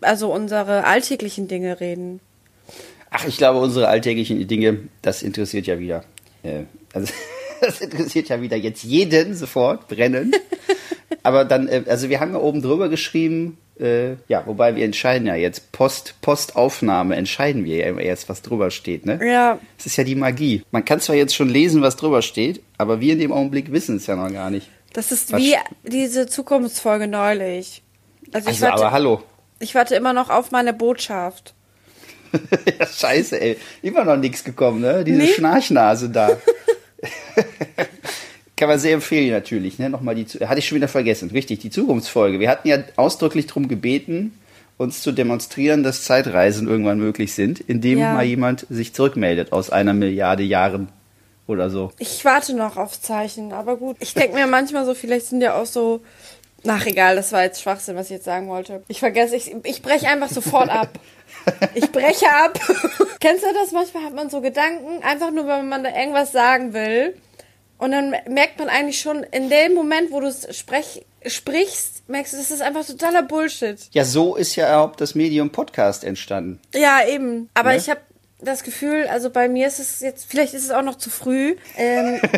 also 0.00 0.32
unsere 0.32 0.84
alltäglichen 0.84 1.48
Dinge 1.48 1.80
reden. 1.80 2.20
Ach, 3.10 3.26
ich 3.26 3.36
glaube, 3.38 3.58
unsere 3.60 3.88
alltäglichen 3.88 4.46
Dinge, 4.46 4.80
das 5.02 5.22
interessiert 5.22 5.66
ja 5.66 5.78
wieder. 5.78 6.04
Äh, 6.42 6.62
also, 6.92 7.12
das 7.60 7.80
interessiert 7.80 8.28
ja 8.28 8.40
wieder 8.40 8.56
jetzt 8.56 8.82
jeden 8.84 9.34
sofort, 9.34 9.88
brennen. 9.88 10.32
Aber 11.22 11.44
dann, 11.44 11.68
äh, 11.68 11.84
also 11.88 12.08
wir 12.08 12.20
haben 12.20 12.32
ja 12.32 12.38
oben 12.38 12.62
drüber 12.62 12.88
geschrieben, 12.88 13.58
äh, 13.80 14.12
ja, 14.28 14.42
wobei 14.46 14.76
wir 14.76 14.84
entscheiden 14.84 15.26
ja 15.26 15.34
jetzt, 15.36 15.72
Post, 15.72 16.14
Postaufnahme 16.20 17.16
entscheiden 17.16 17.64
wir 17.64 17.76
ja 17.76 17.86
immer 17.86 18.00
erst, 18.00 18.28
was 18.28 18.42
drüber 18.42 18.70
steht, 18.70 19.06
ne? 19.06 19.20
Ja. 19.24 19.58
Das 19.76 19.86
ist 19.86 19.96
ja 19.96 20.04
die 20.04 20.14
Magie. 20.14 20.62
Man 20.70 20.84
kann 20.84 21.00
zwar 21.00 21.16
jetzt 21.16 21.34
schon 21.34 21.48
lesen, 21.48 21.80
was 21.82 21.96
drüber 21.96 22.22
steht, 22.22 22.60
aber 22.76 23.00
wir 23.00 23.12
in 23.12 23.20
dem 23.20 23.32
Augenblick 23.32 23.72
wissen 23.72 23.96
es 23.96 24.06
ja 24.06 24.16
noch 24.16 24.32
gar 24.32 24.50
nicht. 24.50 24.68
Das 24.92 25.12
ist 25.12 25.32
Was- 25.32 25.40
wie 25.40 25.54
diese 25.84 26.26
Zukunftsfolge 26.26 27.06
neulich. 27.06 27.82
Also 28.32 28.50
ich, 28.50 28.56
Also, 28.56 28.62
warte, 28.66 28.82
aber 28.82 28.92
hallo. 28.92 29.22
ich 29.60 29.74
warte 29.74 29.94
immer 29.94 30.12
noch 30.12 30.28
auf 30.30 30.50
meine 30.50 30.72
Botschaft. 30.72 31.54
ja, 32.78 32.86
scheiße, 32.86 33.40
ey. 33.40 33.56
Immer 33.82 34.04
noch 34.04 34.16
nichts 34.16 34.44
gekommen, 34.44 34.80
ne? 34.80 35.04
Diese 35.04 35.18
Nee. 35.18 35.28
Schnarchnase 35.28 36.10
da. 36.10 36.36
Kann 38.56 38.68
man 38.68 38.78
sehr 38.78 38.94
empfehlen 38.94 39.30
natürlich, 39.30 39.78
ne? 39.78 39.88
Nochmal 39.88 40.16
die, 40.16 40.24
hatte 40.24 40.58
ich 40.58 40.66
schon 40.66 40.76
wieder 40.76 40.88
vergessen. 40.88 41.30
Richtig, 41.30 41.60
die 41.60 41.70
Zukunftsfolge. 41.70 42.40
Wir 42.40 42.50
hatten 42.50 42.66
ja 42.66 42.78
ausdrücklich 42.96 43.46
darum 43.46 43.68
gebeten, 43.68 44.32
uns 44.78 45.00
zu 45.02 45.12
demonstrieren, 45.12 45.82
dass 45.84 46.02
Zeitreisen 46.04 46.66
irgendwann 46.66 46.98
möglich 46.98 47.34
sind, 47.34 47.60
indem 47.60 47.98
Ja. 48.00 48.14
mal 48.14 48.24
jemand 48.24 48.66
sich 48.68 48.94
zurückmeldet 48.94 49.52
aus 49.52 49.70
einer 49.70 49.92
Milliarde 49.94 50.42
Jahren 50.42 50.88
oder 51.46 51.70
so. 51.70 51.92
Ich 51.98 52.24
warte 52.24 52.54
noch 52.54 52.76
auf 52.76 53.00
Zeichen, 53.00 53.52
aber 53.52 53.76
gut. 53.76 53.96
Ich 54.00 54.14
denke 54.14 54.34
mir 54.36 54.46
manchmal 54.46 54.84
so, 54.84 54.94
vielleicht 54.94 55.26
sind 55.26 55.40
ja 55.40 55.54
auch 55.54 55.66
so. 55.66 56.00
Ach 56.66 56.84
egal, 56.86 57.16
das 57.16 57.32
war 57.32 57.42
jetzt 57.44 57.62
Schwachsinn, 57.62 57.94
was 57.96 58.06
ich 58.06 58.12
jetzt 58.16 58.24
sagen 58.24 58.48
wollte. 58.48 58.82
Ich 58.88 58.98
vergesse, 59.00 59.36
ich, 59.36 59.54
ich 59.64 59.80
breche 59.82 60.08
einfach 60.08 60.28
sofort 60.28 60.68
ab. 60.70 60.88
Ich 61.74 61.90
breche 61.92 62.26
ab. 62.30 62.58
Kennst 63.20 63.44
du 63.44 63.52
das? 63.54 63.70
Manchmal 63.72 64.04
hat 64.04 64.14
man 64.14 64.28
so 64.30 64.40
Gedanken, 64.40 65.02
einfach 65.02 65.30
nur, 65.30 65.46
wenn 65.46 65.68
man 65.68 65.84
da 65.84 65.94
irgendwas 65.94 66.32
sagen 66.32 66.72
will. 66.72 67.16
Und 67.78 67.92
dann 67.92 68.10
merkt 68.28 68.58
man 68.58 68.68
eigentlich 68.68 69.00
schon, 69.00 69.22
in 69.22 69.48
dem 69.50 69.74
Moment, 69.74 70.10
wo 70.10 70.18
du 70.20 70.26
es 70.26 70.48
sprech, 70.56 71.04
sprichst, 71.24 72.08
merkst 72.08 72.32
du, 72.32 72.36
das 72.38 72.50
ist 72.50 72.60
einfach 72.60 72.84
totaler 72.84 73.22
Bullshit. 73.22 73.78
Ja, 73.92 74.04
so 74.04 74.34
ist 74.34 74.56
ja 74.56 74.66
überhaupt 74.68 75.00
das 75.00 75.14
Medium 75.14 75.50
Podcast 75.50 76.02
entstanden. 76.02 76.60
Ja, 76.74 77.06
eben. 77.06 77.48
Aber 77.54 77.70
Ne? 77.70 77.76
ich 77.76 77.88
habe 77.88 78.00
das 78.40 78.64
Gefühl, 78.64 79.06
also 79.08 79.30
bei 79.30 79.48
mir 79.48 79.68
ist 79.68 79.78
es 79.78 80.00
jetzt, 80.00 80.26
vielleicht 80.28 80.54
ist 80.54 80.64
es 80.64 80.70
auch 80.72 80.82
noch 80.82 80.96
zu 80.96 81.08
früh. 81.10 81.56
Ähm. 81.76 82.20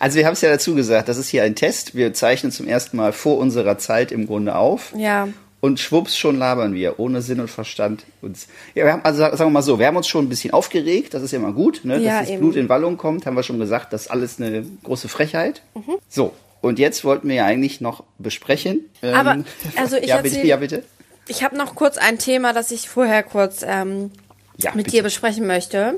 Also 0.00 0.18
wir 0.18 0.26
haben 0.26 0.32
es 0.32 0.40
ja 0.40 0.50
dazu 0.50 0.74
gesagt, 0.74 1.08
das 1.08 1.16
ist 1.16 1.28
hier 1.28 1.42
ein 1.44 1.54
Test. 1.54 1.94
Wir 1.94 2.12
zeichnen 2.12 2.50
zum 2.50 2.66
ersten 2.66 2.96
Mal 2.96 3.12
vor 3.12 3.38
unserer 3.38 3.78
Zeit 3.78 4.10
im 4.12 4.26
Grunde 4.26 4.54
auf. 4.56 4.92
ja. 4.96 5.28
Und 5.60 5.78
schwupps, 5.78 6.18
schon 6.18 6.38
labern 6.38 6.74
wir, 6.74 6.98
ohne 6.98 7.22
Sinn 7.22 7.38
und 7.38 7.48
Verstand. 7.48 8.02
Uns. 8.20 8.48
Ja, 8.74 8.84
wir 8.84 8.92
haben, 8.94 9.04
also 9.04 9.20
sagen 9.20 9.38
wir 9.38 9.50
mal 9.50 9.62
so, 9.62 9.78
wir 9.78 9.86
haben 9.86 9.96
uns 9.96 10.08
schon 10.08 10.24
ein 10.24 10.28
bisschen 10.28 10.52
aufgeregt, 10.52 11.14
das 11.14 11.22
ist 11.22 11.30
ja 11.30 11.38
mal 11.38 11.52
gut, 11.52 11.82
ne? 11.84 11.98
Ja, 11.98 12.14
dass 12.14 12.20
das 12.22 12.30
eben. 12.30 12.40
Blut 12.40 12.56
in 12.56 12.68
Wallung 12.68 12.96
kommt, 12.96 13.26
haben 13.26 13.36
wir 13.36 13.44
schon 13.44 13.60
gesagt, 13.60 13.92
das 13.92 14.02
ist 14.02 14.10
alles 14.10 14.40
eine 14.40 14.66
große 14.82 15.06
Frechheit. 15.08 15.62
Mhm. 15.76 15.98
So, 16.08 16.32
und 16.62 16.80
jetzt 16.80 17.04
wollten 17.04 17.28
wir 17.28 17.36
ja 17.36 17.44
eigentlich 17.46 17.80
noch 17.80 18.02
besprechen. 18.18 18.80
ähm, 19.04 19.14
Aber, 19.14 19.44
also 19.76 19.96
ich 19.98 20.06
ja, 20.08 20.16
bitte, 20.16 20.34
erzähl- 20.38 20.48
ja, 20.48 20.56
bitte. 20.56 20.82
Ich 21.28 21.44
habe 21.44 21.56
noch 21.56 21.76
kurz 21.76 21.96
ein 21.96 22.18
Thema, 22.18 22.52
das 22.52 22.72
ich 22.72 22.88
vorher 22.88 23.22
kurz 23.22 23.62
ähm, 23.64 24.10
Ja, 24.56 24.72
mit 24.74 24.86
bitte. 24.86 24.96
dir 24.96 25.02
besprechen 25.04 25.46
möchte. 25.46 25.94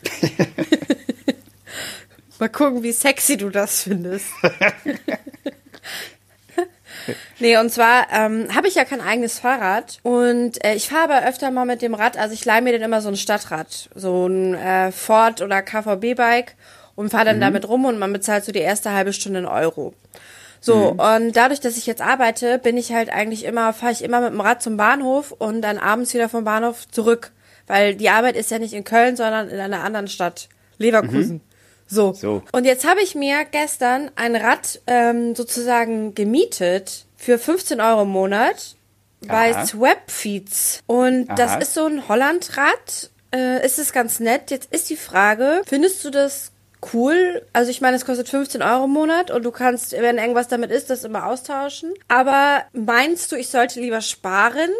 Mal 2.42 2.48
gucken, 2.48 2.82
wie 2.82 2.90
sexy 2.90 3.36
du 3.36 3.50
das 3.50 3.84
findest. 3.84 4.26
nee, 7.38 7.56
und 7.56 7.70
zwar 7.70 8.08
ähm, 8.12 8.48
habe 8.52 8.66
ich 8.66 8.74
ja 8.74 8.84
kein 8.84 9.00
eigenes 9.00 9.38
Fahrrad 9.38 10.00
und 10.02 10.64
äh, 10.64 10.74
ich 10.74 10.88
fahre 10.88 11.04
aber 11.04 11.28
öfter 11.28 11.52
mal 11.52 11.66
mit 11.66 11.82
dem 11.82 11.94
Rad, 11.94 12.18
also 12.18 12.34
ich 12.34 12.44
leihe 12.44 12.60
mir 12.60 12.72
dann 12.72 12.82
immer 12.82 13.00
so 13.00 13.10
ein 13.10 13.16
Stadtrad, 13.16 13.90
so 13.94 14.26
ein 14.26 14.56
äh, 14.56 14.90
Ford 14.90 15.40
oder 15.40 15.62
KVB-Bike 15.62 16.56
und 16.96 17.10
fahre 17.10 17.26
dann 17.26 17.40
damit 17.40 17.68
rum 17.68 17.84
und 17.84 18.00
man 18.00 18.12
bezahlt 18.12 18.44
so 18.44 18.50
die 18.50 18.58
erste 18.58 18.90
halbe 18.90 19.12
Stunde 19.12 19.38
einen 19.38 19.46
Euro. 19.46 19.94
So, 20.60 20.96
und 20.98 21.36
dadurch, 21.36 21.60
dass 21.60 21.76
ich 21.76 21.86
jetzt 21.86 22.02
arbeite, 22.02 22.58
bin 22.58 22.76
ich 22.76 22.92
halt 22.92 23.10
eigentlich 23.10 23.44
immer, 23.44 23.72
fahre 23.72 23.92
ich 23.92 24.02
immer 24.02 24.20
mit 24.20 24.32
dem 24.32 24.40
Rad 24.40 24.64
zum 24.64 24.76
Bahnhof 24.76 25.30
und 25.30 25.62
dann 25.62 25.78
abends 25.78 26.12
wieder 26.12 26.28
vom 26.28 26.42
Bahnhof 26.42 26.90
zurück. 26.90 27.30
Weil 27.68 27.94
die 27.94 28.10
Arbeit 28.10 28.34
ist 28.34 28.50
ja 28.50 28.58
nicht 28.58 28.72
in 28.72 28.82
Köln, 28.82 29.14
sondern 29.14 29.48
in 29.48 29.60
einer 29.60 29.84
anderen 29.84 30.08
Stadt. 30.08 30.48
Leverkusen. 30.78 31.40
So. 31.92 32.14
So. 32.14 32.42
Und 32.52 32.64
jetzt 32.64 32.88
habe 32.88 33.02
ich 33.02 33.14
mir 33.14 33.44
gestern 33.44 34.10
ein 34.16 34.34
Rad 34.34 34.80
ähm, 34.86 35.34
sozusagen 35.34 36.14
gemietet 36.14 37.04
für 37.16 37.38
15 37.38 37.80
Euro 37.82 38.02
im 38.02 38.08
Monat 38.08 38.76
bei 39.26 39.54
Aha. 39.54 39.66
Swapfeeds. 39.66 40.80
Und 40.86 41.28
Aha. 41.28 41.36
das 41.36 41.56
ist 41.56 41.74
so 41.74 41.84
ein 41.84 42.08
Hollandrad. 42.08 43.10
Äh, 43.34 43.64
ist 43.64 43.78
es 43.78 43.92
ganz 43.92 44.20
nett. 44.20 44.50
Jetzt 44.50 44.72
ist 44.72 44.88
die 44.88 44.96
Frage, 44.96 45.62
findest 45.66 46.02
du 46.04 46.10
das 46.10 46.52
cool? 46.92 47.46
Also 47.52 47.70
ich 47.70 47.80
meine, 47.80 47.96
es 47.96 48.06
kostet 48.06 48.28
15 48.28 48.62
Euro 48.62 48.84
im 48.84 48.90
Monat 48.90 49.30
und 49.30 49.44
du 49.44 49.50
kannst, 49.50 49.92
wenn 49.92 50.18
irgendwas 50.18 50.48
damit 50.48 50.70
ist, 50.70 50.90
das 50.90 51.04
immer 51.04 51.26
austauschen. 51.26 51.92
Aber 52.08 52.62
meinst 52.72 53.32
du, 53.32 53.36
ich 53.36 53.48
sollte 53.48 53.80
lieber 53.80 54.00
sparen 54.00 54.70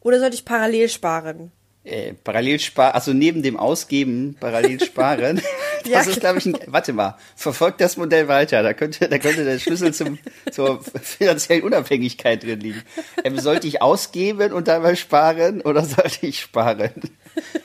oder 0.00 0.20
sollte 0.20 0.36
ich 0.36 0.44
parallel 0.44 0.88
sparen? 0.88 1.52
Äh, 1.84 2.14
parallel 2.24 2.60
sparen, 2.60 2.94
also 2.94 3.12
neben 3.12 3.42
dem 3.42 3.58
Ausgeben 3.58 4.36
parallel 4.40 4.82
sparen. 4.84 5.40
Das 5.84 6.06
Ja, 6.06 6.12
ist, 6.12 6.20
glaube 6.20 6.38
ich, 6.38 6.46
ein, 6.46 6.56
warte 6.68 6.94
mal, 6.94 7.18
verfolgt 7.36 7.78
das 7.82 7.98
Modell 7.98 8.26
weiter. 8.26 8.62
Da 8.62 8.72
könnte, 8.72 9.06
da 9.06 9.18
könnte 9.18 9.44
der 9.44 9.58
Schlüssel 9.58 9.92
zum, 9.92 10.16
zur 10.50 10.82
finanziellen 10.82 11.62
Unabhängigkeit 11.62 12.42
drin 12.42 12.60
liegen. 12.60 12.82
Ähm, 13.22 13.38
sollte 13.38 13.66
ich 13.66 13.82
ausgeben 13.82 14.52
und 14.54 14.66
dabei 14.66 14.94
sparen 14.96 15.60
oder 15.60 15.84
sollte 15.84 16.26
ich 16.26 16.40
sparen? 16.40 16.90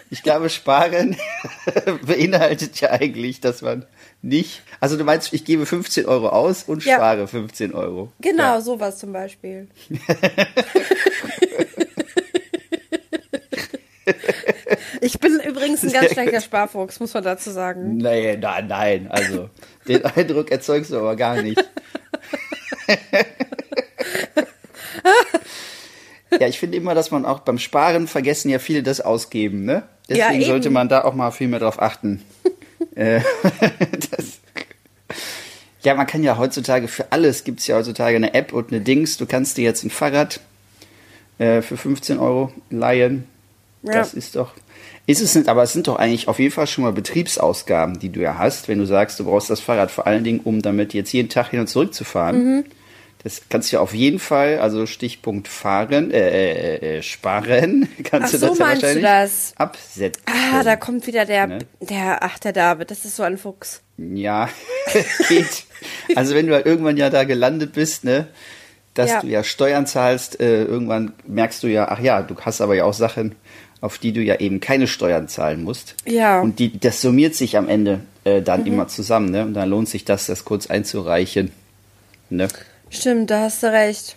Ich 0.10 0.22
glaube, 0.22 0.50
sparen 0.50 1.16
beinhaltet 2.06 2.82
ja 2.82 2.90
eigentlich, 2.92 3.40
dass 3.40 3.62
man 3.62 3.86
nicht, 4.22 4.64
also 4.82 4.98
du 4.98 5.06
meinst, 5.06 5.32
ich 5.32 5.46
gebe 5.46 5.66
15 5.66 6.06
Euro 6.06 6.28
aus 6.28 6.64
und 6.64 6.84
Ja. 6.84 6.96
spare 6.96 7.26
15 7.26 7.74
Euro. 7.74 8.12
Genau, 8.20 8.44
Ja. 8.56 8.60
sowas 8.60 8.98
zum 9.00 9.14
Beispiel. 9.14 9.70
ich 15.02 15.20
bin 15.20 15.40
übrigens 15.40 15.84
ein 15.84 15.92
ganz 15.92 16.12
schlechter. 16.12 16.42
Sparfuchs, 16.42 17.00
muss 17.00 17.14
man 17.14 17.24
dazu 17.24 17.52
sagen. 17.52 17.98
Nein, 17.98 18.40
nein, 18.40 18.68
nein, 18.68 19.08
also 19.10 19.50
den 19.88 20.06
Eindruck 20.06 20.52
erzeugst 20.52 20.92
du 20.92 20.98
aber 20.98 21.16
gar 21.16 21.42
nicht. 21.42 21.64
ja, 26.40 26.48
ich 26.48 26.60
finde 26.60 26.78
immer, 26.78 26.96
dass 26.96 27.12
man 27.12 27.26
auch 27.26 27.40
beim 27.40 27.58
Sparen 27.60 28.08
vergessen 28.08 28.50
ja 28.50 28.60
viele 28.60 28.84
das 28.84 29.02
ausgeben, 29.02 29.66
ne? 29.66 29.84
Ja, 30.08 30.16
Deswegen 30.28 30.42
eben. 30.42 30.46
sollte 30.50 30.70
man 30.70 30.90
da 30.90 31.04
auch 31.04 31.14
mal 31.14 31.32
viel 31.32 31.48
mehr 31.48 31.60
drauf 31.60 31.82
achten. 31.82 32.24
Äh, 32.96 33.22
das, 34.10 34.40
ja, 35.82 35.96
man 35.96 36.08
kann 36.08 36.24
ja 36.24 36.38
heutzutage 36.38 36.88
für 36.88 37.12
alles 37.12 37.44
gibt's 37.44 37.68
ja 37.68 37.78
heutzutage 37.78 38.16
eine 38.16 38.34
App 38.34 38.52
und 38.52 38.72
eine 38.72 38.82
Dings. 38.82 39.18
Du 39.18 39.26
kannst 39.26 39.58
dir 39.58 39.64
jetzt 39.64 39.84
ein 39.84 39.90
Fahrrad 39.90 40.40
äh, 41.38 41.62
für 41.62 41.78
15 41.78 42.20
Euro 42.20 42.52
leihen. 42.70 43.26
Ja. 43.84 43.94
Das 43.94 44.14
ist 44.14 44.36
doch. 44.36 44.54
Ist 45.06 45.22
es 45.22 45.34
nicht, 45.36 45.48
aber 45.50 45.64
es 45.64 45.74
sind 45.74 45.88
doch 45.88 45.96
eigentlich 45.96 46.28
auf 46.28 46.38
jeden 46.40 46.52
Fall 46.52 46.68
schon 46.68 46.84
mal 46.84 46.92
Betriebsausgaben, 46.92 48.00
die 48.00 48.10
du 48.10 48.20
ja 48.20 48.38
hast, 48.38 48.68
wenn 48.68 48.78
du 48.80 48.86
sagst, 48.86 49.20
du 49.20 49.26
brauchst 49.26 49.50
das 49.50 49.60
Fahrrad 49.60 49.90
vor 49.92 50.06
allen 50.06 50.24
Dingen, 50.24 50.42
um 50.44 50.62
damit 50.62 50.94
jetzt 50.94 51.12
jeden 51.14 51.30
Tag 51.30 51.50
hin 51.50 51.60
und 51.62 51.68
zurück 51.68 51.94
zu 51.94 52.04
fahren. 52.04 52.44
Mhm. 52.58 52.66
Das 53.24 53.42
kannst 53.50 53.70
du 53.72 53.76
ja 53.78 53.82
auf 53.82 53.94
jeden 53.94 54.20
Fall, 54.20 54.60
also 54.60 54.86
Stichpunkt 54.86 55.50
fahren, 55.50 56.10
äh, 56.12 56.30
äh, 56.78 56.98
äh, 57.00 57.02
sparen, 57.02 57.90
kannst 58.04 58.28
Ach 58.28 58.32
du 58.32 58.38
so, 58.38 58.48
das 58.50 58.58
ja 58.60 58.66
meinst 58.66 58.84
du 58.84 58.88
wahrscheinlich 58.88 59.04
das? 59.04 59.54
absetzen. 59.58 60.24
Ah, 60.26 60.64
da 60.64 60.76
kommt 60.78 61.06
wieder 61.08 61.26
der, 61.26 61.48
Ne? 61.48 61.60
der, 61.82 62.24
ach, 62.24 62.40
der 62.40 62.54
David, 62.54 62.92
das 62.92 63.04
ist 63.04 63.16
so 63.18 63.24
ein 63.24 63.38
Fuchs. 63.38 63.82
Ja, 63.98 64.48
geht. 65.28 65.66
Also 66.16 66.34
wenn 66.36 66.48
du 66.48 66.54
halt 66.54 66.66
irgendwann 66.66 66.96
ja 66.98 67.10
da 67.10 67.24
gelandet 67.26 67.74
bist, 67.74 68.06
ne, 68.06 68.28
dass 68.94 69.10
Ja. 69.10 69.22
du 69.22 69.28
ja 69.28 69.44
Steuern 69.44 69.86
zahlst, 69.86 70.40
äh, 70.40 70.64
irgendwann 70.64 71.12
merkst 71.28 71.62
du 71.64 71.68
ja, 71.68 71.88
ach 71.90 72.00
ja, 72.00 72.22
du 72.22 72.36
hast 72.40 72.62
aber 72.62 72.76
ja 72.76 72.86
auch 72.86 72.94
Sachen, 72.94 73.36
auf 73.82 73.98
die 73.98 74.12
du 74.14 74.22
ja 74.22 74.36
eben 74.40 74.60
keine 74.60 74.88
Steuern 74.88 75.28
zahlen 75.28 75.64
musst. 75.64 75.96
Ja. 76.06 76.42
Und 76.42 76.60
die, 76.60 76.78
das 76.80 77.02
summiert 77.02 77.36
sich 77.36 77.58
am 77.58 77.68
Ende 77.70 78.02
äh, 78.26 78.42
dann 78.42 78.62
Mhm. 78.62 78.68
immer 78.68 78.88
zusammen, 78.88 79.32
ne? 79.32 79.44
Und 79.46 79.54
dann 79.54 79.70
lohnt 79.70 79.88
sich 79.90 80.06
das, 80.06 80.26
das 80.28 80.44
kurz 80.46 80.68
einzureichen. 80.68 81.52
Ne? 82.30 82.48
Stimmt, 82.90 83.30
da 83.32 83.42
hast 83.44 83.64
du 83.64 83.68
recht. 83.72 84.16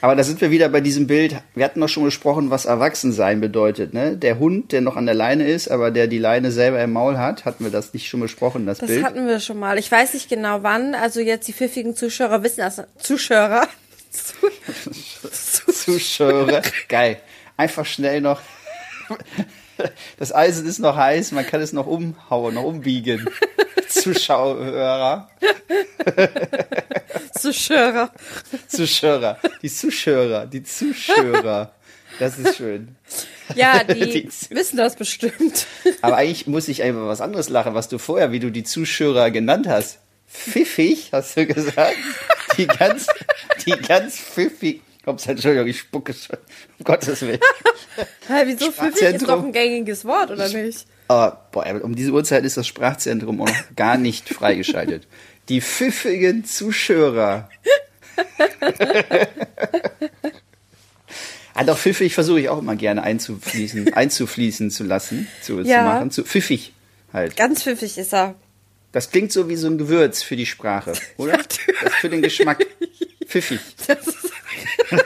Aber 0.00 0.16
da 0.16 0.22
sind 0.24 0.40
wir 0.40 0.50
wieder 0.50 0.68
bei 0.68 0.80
diesem 0.80 1.06
Bild. 1.06 1.36
Wir 1.54 1.64
hatten 1.64 1.80
doch 1.80 1.88
schon 1.88 2.04
gesprochen, 2.04 2.50
was 2.50 2.64
Erwachsensein 2.66 3.40
bedeutet. 3.40 3.94
Ne? 3.94 4.16
Der 4.16 4.38
Hund, 4.38 4.70
der 4.72 4.80
noch 4.80 4.96
an 4.96 5.06
der 5.06 5.14
Leine 5.14 5.46
ist, 5.48 5.68
aber 5.68 5.90
der 5.90 6.06
die 6.06 6.18
Leine 6.18 6.50
selber 6.52 6.80
im 6.82 6.92
Maul 6.92 7.18
hat, 7.18 7.44
hatten 7.44 7.64
wir 7.64 7.70
das 7.72 7.92
nicht 7.94 8.08
schon 8.08 8.20
besprochen, 8.20 8.64
das, 8.66 8.78
Das 8.78 8.88
Bild? 8.88 9.04
hatten 9.04 9.26
wir 9.26 9.40
schon 9.40 9.58
mal. 9.58 9.78
Ich 9.78 9.90
weiß 9.90 10.14
nicht 10.14 10.28
genau 10.28 10.62
wann. 10.62 10.94
Also 10.94 11.20
jetzt 11.20 11.46
die 11.48 11.52
pfiffigen 11.52 11.94
Zuschauer 11.96 12.42
wissen 12.44 12.58
das. 12.60 12.82
Zuschauer. 12.98 13.66
Zuschauer. 15.72 16.62
Geil. 16.88 17.18
Einfach 17.56 17.86
schnell 17.86 18.20
noch. 18.20 18.40
Das 20.18 20.32
Eisen 20.32 20.64
ist 20.66 20.78
noch 20.78 20.96
heiß, 20.96 21.32
man 21.32 21.44
kann 21.44 21.60
es 21.60 21.72
noch 21.72 21.86
umhauen, 21.88 22.54
noch 22.54 22.62
umbiegen. 22.62 23.28
Zuschauer. 23.88 25.28
Zuschauer. 27.36 28.10
Zuschauer. 28.68 29.38
Die 29.62 29.68
Zuschauer. 29.70 30.46
Die 30.46 30.62
Zuschauer. 30.62 31.72
Das 32.18 32.38
ist 32.38 32.56
schön. 32.56 32.96
Ja, 33.54 33.82
die 33.88 33.98
Die- 34.22 34.28
wissen 34.50 34.76
das 34.76 34.94
bestimmt. 34.96 35.66
Aber 36.02 36.16
eigentlich 36.16 36.46
muss 36.46 36.68
ich 36.68 36.82
einfach 36.82 37.06
was 37.06 37.20
anderes 37.20 37.48
lachen, 37.48 37.74
was 37.74 37.88
du 37.88 37.98
vorher, 37.98 38.30
wie 38.30 38.40
du 38.40 38.50
die 38.50 38.64
Zuschauer 38.64 39.30
genannt 39.30 39.66
hast. 39.66 39.98
Pfiffig, 40.28 41.08
hast 41.12 41.36
du 41.36 41.46
gesagt? 41.46 41.96
Die 42.56 42.66
ganz, 42.66 43.06
die 43.66 43.72
ganz 43.72 44.16
pfiffig. 44.18 44.80
Ups, 45.04 45.26
Entschuldigung, 45.26 45.66
ich 45.66 45.78
spucke 45.80 46.12
schon. 46.14 46.36
Um 46.78 46.84
Gottes 46.84 47.22
Willen. 47.22 47.40
Hä, 48.28 48.42
wieso 48.46 48.70
pfiffig 48.70 49.14
ist 49.14 49.28
doch 49.28 49.42
ein 49.42 49.52
gängiges 49.52 50.04
Wort, 50.04 50.30
oder 50.30 50.48
nicht? 50.48 50.86
Aber 51.08 51.48
boah, 51.52 51.66
um 51.82 51.94
diese 51.94 52.12
Uhrzeit 52.12 52.44
ist 52.44 52.56
das 52.56 52.66
Sprachzentrum 52.66 53.40
auch 53.42 53.48
noch 53.48 53.76
gar 53.76 53.98
nicht 53.98 54.28
freigeschaltet. 54.28 55.06
Die 55.48 55.60
pfiffigen 55.60 56.44
Zuschauer. 56.44 57.48
Ah, 61.54 61.64
doch, 61.64 61.76
pfiffig 61.76 62.14
versuche 62.14 62.40
ich 62.40 62.48
auch 62.48 62.58
immer 62.58 62.76
gerne 62.76 63.02
einzufließen, 63.02 63.92
einzufließen 63.92 64.70
zu 64.70 64.84
lassen, 64.84 65.28
zu, 65.42 65.60
Ja. 65.60 65.80
zu 65.80 65.84
machen. 65.84 66.10
Zu, 66.10 66.24
pfiffig 66.24 66.72
halt. 67.12 67.36
Ganz 67.36 67.62
pfiffig 67.62 67.98
ist 67.98 68.14
er. 68.14 68.34
Das 68.92 69.10
klingt 69.10 69.32
so 69.32 69.48
wie 69.50 69.56
so 69.56 69.66
ein 69.66 69.76
Gewürz 69.76 70.22
für 70.22 70.36
die 70.36 70.46
Sprache, 70.46 70.94
oder? 71.18 71.36
das 71.36 71.94
für 72.00 72.08
den 72.08 72.22
Geschmack. 72.22 72.64
Pfiffig. 73.26 73.60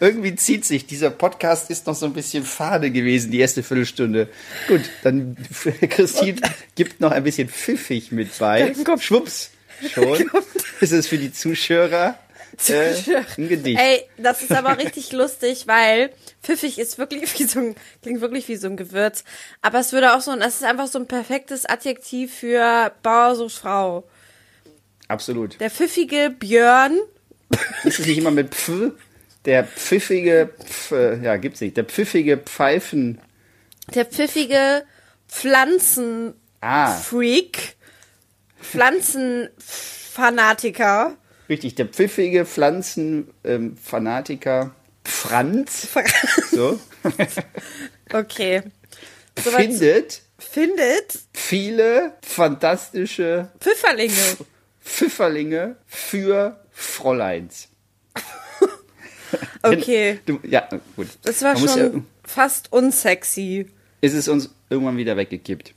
Irgendwie 0.00 0.34
zieht 0.36 0.64
sich. 0.64 0.86
Dieser 0.86 1.10
Podcast 1.10 1.70
ist 1.70 1.86
noch 1.86 1.94
so 1.94 2.06
ein 2.06 2.12
bisschen 2.12 2.44
fade 2.44 2.90
gewesen, 2.90 3.30
die 3.30 3.40
erste 3.40 3.62
Viertelstunde. 3.62 4.28
Gut, 4.68 4.82
dann 5.02 5.36
Christine 5.88 6.40
gibt 6.74 7.00
noch 7.00 7.12
ein 7.12 7.24
bisschen 7.24 7.48
pfiffig 7.48 8.12
mit 8.12 8.36
bei. 8.38 8.74
Schwupps, 9.00 9.50
schon 9.92 10.30
ist 10.80 10.92
es 10.92 11.06
für 11.06 11.18
die 11.18 11.32
Zuschauer 11.32 12.18
äh, 12.68 12.94
ein 13.38 13.48
Gedicht. 13.48 13.80
Ey, 13.80 14.04
das 14.16 14.42
ist 14.42 14.52
aber 14.52 14.78
richtig 14.78 15.12
lustig, 15.12 15.66
weil 15.66 16.10
pfiffig 16.42 16.78
ist 16.78 16.98
wirklich 16.98 17.22
wie 17.38 17.44
so 17.44 17.60
ein, 17.60 17.74
klingt 18.02 18.20
wirklich 18.20 18.48
wie 18.48 18.56
so 18.56 18.68
ein 18.68 18.76
Gewürz. 18.76 19.24
Aber 19.62 19.78
es 19.80 19.92
würde 19.92 20.14
auch 20.14 20.20
so 20.20 20.30
ein, 20.30 20.40
es 20.42 20.56
ist 20.56 20.64
einfach 20.64 20.86
so 20.86 20.98
ein 20.98 21.06
perfektes 21.06 21.66
Adjektiv 21.66 22.34
für 22.34 22.92
Bauer 23.02 23.34
sucht 23.36 23.56
Frau. 23.56 24.08
Absolut. 25.08 25.60
Der 25.60 25.70
pfiffige 25.70 26.34
Björn, 26.36 26.98
Ist 27.84 28.00
es 28.00 28.06
nicht 28.06 28.18
immer 28.18 28.32
mit 28.32 28.54
Pf? 28.54 28.92
Der 29.44 29.64
pfiffige, 29.64 30.50
Pf, 30.58 30.90
äh, 30.92 31.22
ja, 31.22 31.36
gibt's 31.36 31.60
nicht. 31.60 31.76
Der 31.76 31.84
pfiffige 31.84 32.36
Pfeifen. 32.38 33.20
der 33.94 34.04
pfiffige 34.06 34.82
Pflanzenfreak 35.28 36.34
Ah, 36.60 36.98
Pflanzenfanatiker. 38.60 41.16
Richtig, 41.48 41.74
der 41.76 41.86
pfiffige 41.86 42.44
Pflanzenfanatiker 42.46 44.74
Franz 45.04 45.88
so, 46.50 46.80
Okay. 48.12 48.62
Soweit- 49.38 49.66
findet 49.66 50.22
Findet 50.38 51.20
viele 51.32 52.12
fantastische 52.22 53.50
Pfifferlinge. 53.60 54.12
Pfifferlinge 54.84 55.76
für 55.86 56.60
Fräuleins. 56.72 57.68
Okay. 59.62 60.20
Du, 60.26 60.38
ja, 60.44 60.68
gut. 60.94 61.08
Das 61.22 61.42
war 61.42 61.54
Man 61.54 61.68
schon 61.68 61.78
Ja, 61.94 62.00
fast 62.22 62.72
unsexy. 62.72 63.66
ist 64.00 64.12
es 64.14 64.28
uns 64.28 64.50
irgendwann 64.70 64.96
wieder 64.96 65.16
weggekippt. 65.16 65.74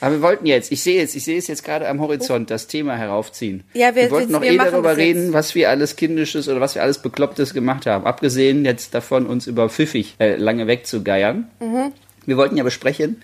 Aber 0.00 0.14
wir 0.16 0.22
wollten 0.22 0.46
jetzt, 0.46 0.72
ich 0.72 0.82
sehe 0.82 0.98
jetzt, 1.00 1.14
ich 1.16 1.24
sehe 1.24 1.38
es 1.38 1.46
jetzt 1.46 1.64
gerade 1.64 1.88
am 1.88 2.00
Horizont, 2.00 2.50
das 2.50 2.66
Thema 2.66 2.96
heraufziehen. 2.96 3.62
Ja, 3.74 3.94
wir- 3.94 4.10
wollten 4.10 4.28
wir- 4.30 4.32
noch 4.32 4.42
wir 4.42 4.52
eh 4.52 4.56
darüber 4.58 4.90
jetzt. 4.90 4.98
reden, 4.98 5.32
was 5.32 5.54
wir 5.54 5.70
alles 5.70 5.96
Kindisches 5.96 6.48
oder 6.48 6.60
was 6.60 6.74
wir 6.74 6.82
alles 6.82 6.98
Beklopptes 6.98 7.54
gemacht 7.54 7.86
haben. 7.86 8.04
Abgesehen 8.06 8.64
jetzt 8.64 8.94
davon, 8.94 9.26
uns 9.26 9.46
über 9.46 9.68
pfiffig 9.68 10.14
äh, 10.18 10.36
lange 10.36 10.66
wegzugeiern. 10.66 11.50
Mhm. 11.60 11.92
Wir 12.26 12.36
wollten 12.36 12.56
ja 12.56 12.64
besprechen, 12.64 13.22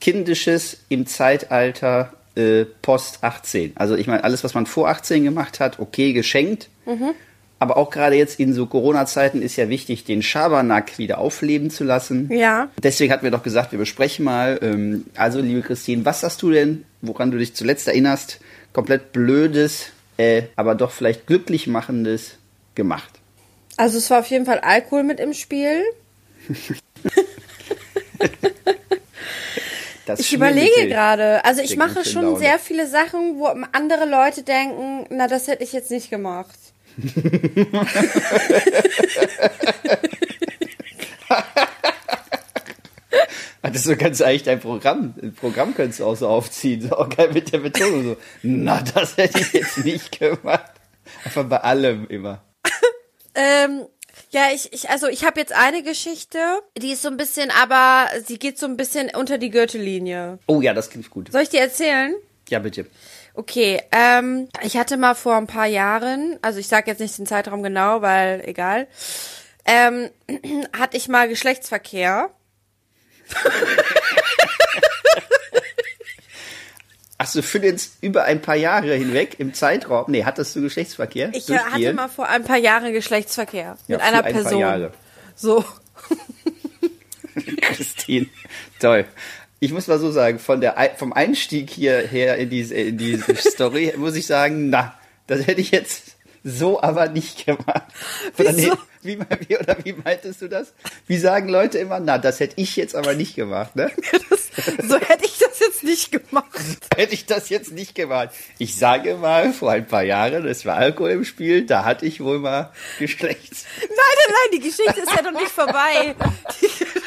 Kindisches 0.00 0.78
im 0.88 1.06
Zeitalter 1.06 2.12
äh, 2.36 2.64
Post 2.82 3.18
18. 3.22 3.72
Also 3.74 3.96
ich 3.96 4.06
meine, 4.06 4.24
alles, 4.24 4.44
was 4.44 4.54
man 4.54 4.66
vor 4.66 4.88
18 4.88 5.24
gemacht 5.24 5.60
hat, 5.60 5.78
okay, 5.80 6.12
geschenkt. 6.12 6.68
Mhm. 6.86 7.10
Aber 7.60 7.76
auch 7.76 7.90
gerade 7.90 8.16
jetzt 8.16 8.40
in 8.40 8.54
so 8.54 8.66
Corona-Zeiten 8.66 9.42
ist 9.42 9.56
ja 9.56 9.68
wichtig, 9.68 10.04
den 10.04 10.22
Schabernack 10.22 10.98
wieder 10.98 11.18
aufleben 11.18 11.70
zu 11.70 11.84
lassen. 11.84 12.28
Ja. 12.32 12.70
Deswegen 12.82 13.12
hatten 13.12 13.22
wir 13.22 13.30
doch 13.30 13.42
gesagt, 13.42 13.70
wir 13.70 13.78
besprechen 13.78 14.24
mal. 14.24 14.58
Ähm, 14.62 15.04
also, 15.14 15.40
liebe 15.40 15.60
Christine, 15.60 16.04
was 16.06 16.22
hast 16.22 16.40
du 16.40 16.50
denn, 16.50 16.84
woran 17.02 17.30
du 17.30 17.38
dich 17.38 17.54
zuletzt 17.54 17.86
erinnerst, 17.86 18.40
komplett 18.72 19.12
blödes, 19.12 19.92
äh, 20.16 20.44
aber 20.56 20.74
doch 20.74 20.90
vielleicht 20.90 21.26
glücklich 21.26 21.66
machendes 21.66 22.38
gemacht? 22.74 23.20
Also 23.76 23.98
es 23.98 24.10
war 24.10 24.20
auf 24.20 24.26
jeden 24.26 24.46
Fall 24.46 24.60
Alkohol 24.60 25.02
mit 25.04 25.20
im 25.20 25.34
Spiel. 25.34 25.82
Ich 30.18 30.32
überlege 30.32 30.88
gerade. 30.88 31.44
Also 31.44 31.62
ich 31.62 31.76
mache 31.76 32.04
schon 32.04 32.36
sehr 32.36 32.58
viele 32.58 32.88
Sachen, 32.88 33.38
wo 33.38 33.46
andere 33.46 34.06
Leute 34.06 34.42
denken, 34.42 35.06
na, 35.10 35.28
das 35.28 35.46
hätte 35.46 35.62
ich 35.62 35.72
jetzt 35.72 35.92
nicht 35.92 36.10
gemacht. 36.10 36.58
Das 43.62 43.82
ist 43.82 43.84
so 43.84 43.96
ganz 43.96 44.20
eigentlich 44.20 44.42
dein 44.42 44.60
Programm. 44.60 45.14
Ein 45.22 45.34
Programm 45.34 45.74
könntest 45.74 46.00
du 46.00 46.04
auch 46.04 46.16
so 46.16 46.28
aufziehen. 46.28 46.80
So 46.82 46.96
auch 46.96 47.08
geil 47.08 47.30
mit 47.32 47.52
der 47.52 47.58
Betonung 47.58 48.04
so. 48.04 48.16
Na, 48.42 48.82
das 48.94 49.16
hätte 49.16 49.40
ich 49.40 49.52
jetzt 49.52 49.84
nicht 49.84 50.18
gemacht. 50.18 50.72
Einfach 51.24 51.44
bei 51.44 51.58
allem 51.58 52.06
immer. 52.08 52.42
Ähm, 53.34 53.86
ja, 54.30 54.48
ich, 54.52 54.72
ich 54.72 54.90
also 54.90 55.08
ich 55.08 55.24
habe 55.24 55.40
jetzt 55.40 55.52
eine 55.52 55.82
Geschichte, 55.82 56.38
die 56.76 56.92
ist 56.92 57.02
so 57.02 57.08
ein 57.08 57.16
bisschen, 57.16 57.50
aber 57.50 58.08
sie 58.24 58.38
geht 58.38 58.58
so 58.58 58.66
ein 58.66 58.76
bisschen 58.76 59.10
unter 59.14 59.38
die 59.38 59.50
Gürtellinie. 59.50 60.38
Oh 60.46 60.60
ja, 60.60 60.74
das 60.74 60.90
klingt 60.90 61.10
gut. 61.10 61.30
Soll 61.30 61.42
ich 61.42 61.48
dir 61.48 61.60
erzählen? 61.60 62.14
Ja, 62.48 62.58
bitte. 62.58 62.86
Okay, 63.40 63.80
ähm, 63.90 64.50
ich 64.62 64.76
hatte 64.76 64.98
mal 64.98 65.14
vor 65.14 65.34
ein 65.36 65.46
paar 65.46 65.64
Jahren, 65.64 66.38
also 66.42 66.58
ich 66.58 66.68
sage 66.68 66.90
jetzt 66.90 67.00
nicht 67.00 67.16
den 67.16 67.24
Zeitraum 67.24 67.62
genau, 67.62 68.02
weil 68.02 68.42
egal, 68.44 68.86
ähm, 69.64 70.10
hatte 70.78 70.98
ich 70.98 71.08
mal 71.08 71.26
Geschlechtsverkehr. 71.26 72.28
Ach 77.16 77.26
so, 77.26 77.40
für 77.40 77.62
jetzt 77.62 77.94
über 78.02 78.24
ein 78.24 78.42
paar 78.42 78.56
Jahre 78.56 78.92
hinweg 78.92 79.36
im 79.40 79.54
Zeitraum. 79.54 80.04
Nee, 80.08 80.24
hattest 80.26 80.54
du 80.54 80.60
Geschlechtsverkehr? 80.60 81.30
Ich 81.32 81.48
hatte 81.48 81.94
mal 81.94 82.08
vor 82.08 82.28
ein 82.28 82.44
paar 82.44 82.58
Jahren 82.58 82.92
Geschlechtsverkehr 82.92 83.78
Ja, 83.88 83.96
mit 83.96 84.04
einer 84.04 84.18
ein 84.18 84.34
paar 84.34 84.42
Person. 84.42 84.60
Jahre. 84.60 84.92
So. 85.34 85.64
Christine, 87.62 88.26
toll. 88.78 89.06
Ich 89.62 89.72
muss 89.72 89.86
mal 89.88 89.98
so 89.98 90.10
sagen, 90.10 90.38
von 90.38 90.62
der, 90.62 90.74
vom 90.96 91.12
Einstieg 91.12 91.68
hierher 91.68 92.36
in 92.38 92.48
diese, 92.48 92.74
in 92.74 92.96
diese 92.96 93.34
Story 93.36 93.92
muss 93.96 94.16
ich 94.16 94.26
sagen, 94.26 94.70
na, 94.70 94.94
das 95.26 95.46
hätte 95.46 95.60
ich 95.60 95.70
jetzt 95.70 96.16
so 96.42 96.82
aber 96.82 97.08
nicht 97.08 97.44
gemacht. 97.44 97.84
Oder, 98.38 98.56
Wieso? 98.56 98.78
wie, 99.02 99.18
wie, 99.46 99.58
oder 99.58 99.76
wie 99.84 99.92
meintest 99.92 100.40
du 100.40 100.48
das? 100.48 100.72
Wie 101.06 101.18
sagen 101.18 101.50
Leute 101.50 101.78
immer, 101.78 102.00
na, 102.00 102.16
das 102.16 102.40
hätte 102.40 102.54
ich 102.56 102.76
jetzt 102.76 102.96
aber 102.96 103.14
nicht 103.14 103.36
gemacht, 103.36 103.76
ne? 103.76 103.90
So 104.82 104.98
hätte 104.98 105.24
ich 105.24 105.38
das 105.38 105.60
jetzt 105.60 105.84
nicht 105.84 106.10
gemacht. 106.10 106.58
hätte 106.96 107.14
ich 107.14 107.24
das 107.24 107.48
jetzt 107.50 107.72
nicht 107.72 107.94
gemacht. 107.94 108.30
Ich 108.58 108.76
sage 108.76 109.14
mal, 109.14 109.52
vor 109.52 109.70
ein 109.70 109.86
paar 109.86 110.02
Jahren, 110.02 110.46
es 110.46 110.66
war 110.66 110.76
Alkohol 110.76 111.10
im 111.10 111.24
Spiel, 111.24 111.64
da 111.64 111.84
hatte 111.84 112.04
ich 112.04 112.20
wohl 112.20 112.40
mal 112.40 112.72
Geschlechts. 112.98 113.64
Nein, 113.80 113.88
nein, 113.90 114.26
nein, 114.28 114.60
die 114.60 114.68
Geschichte 114.68 115.00
ist 115.00 115.14
ja 115.14 115.22
noch 115.22 115.38
nicht 115.38 115.52
vorbei. 115.52 116.14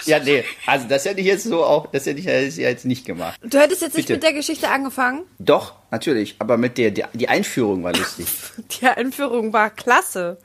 Ja, 0.05 0.19
nee, 0.19 0.43
also 0.65 0.87
das 0.87 1.05
hätte 1.05 1.21
ich 1.21 1.27
jetzt 1.27 1.43
so 1.43 1.63
auch, 1.63 1.87
das 1.87 2.05
hätte 2.05 2.19
ich 2.19 2.25
jetzt 2.57 2.85
nicht 2.85 3.05
gemacht. 3.05 3.39
Du 3.43 3.59
hättest 3.59 3.81
jetzt 3.81 3.95
nicht 3.95 4.07
Bitte. 4.07 4.17
mit 4.17 4.23
der 4.23 4.33
Geschichte 4.33 4.69
angefangen? 4.69 5.23
Doch, 5.39 5.73
natürlich, 5.91 6.35
aber 6.39 6.57
mit 6.57 6.77
der, 6.77 6.91
die, 6.91 7.03
die 7.13 7.29
Einführung 7.29 7.83
war 7.83 7.93
lustig. 7.93 8.27
Die 8.81 8.85
Einführung 8.87 9.53
war 9.53 9.69
klasse. 9.69 10.37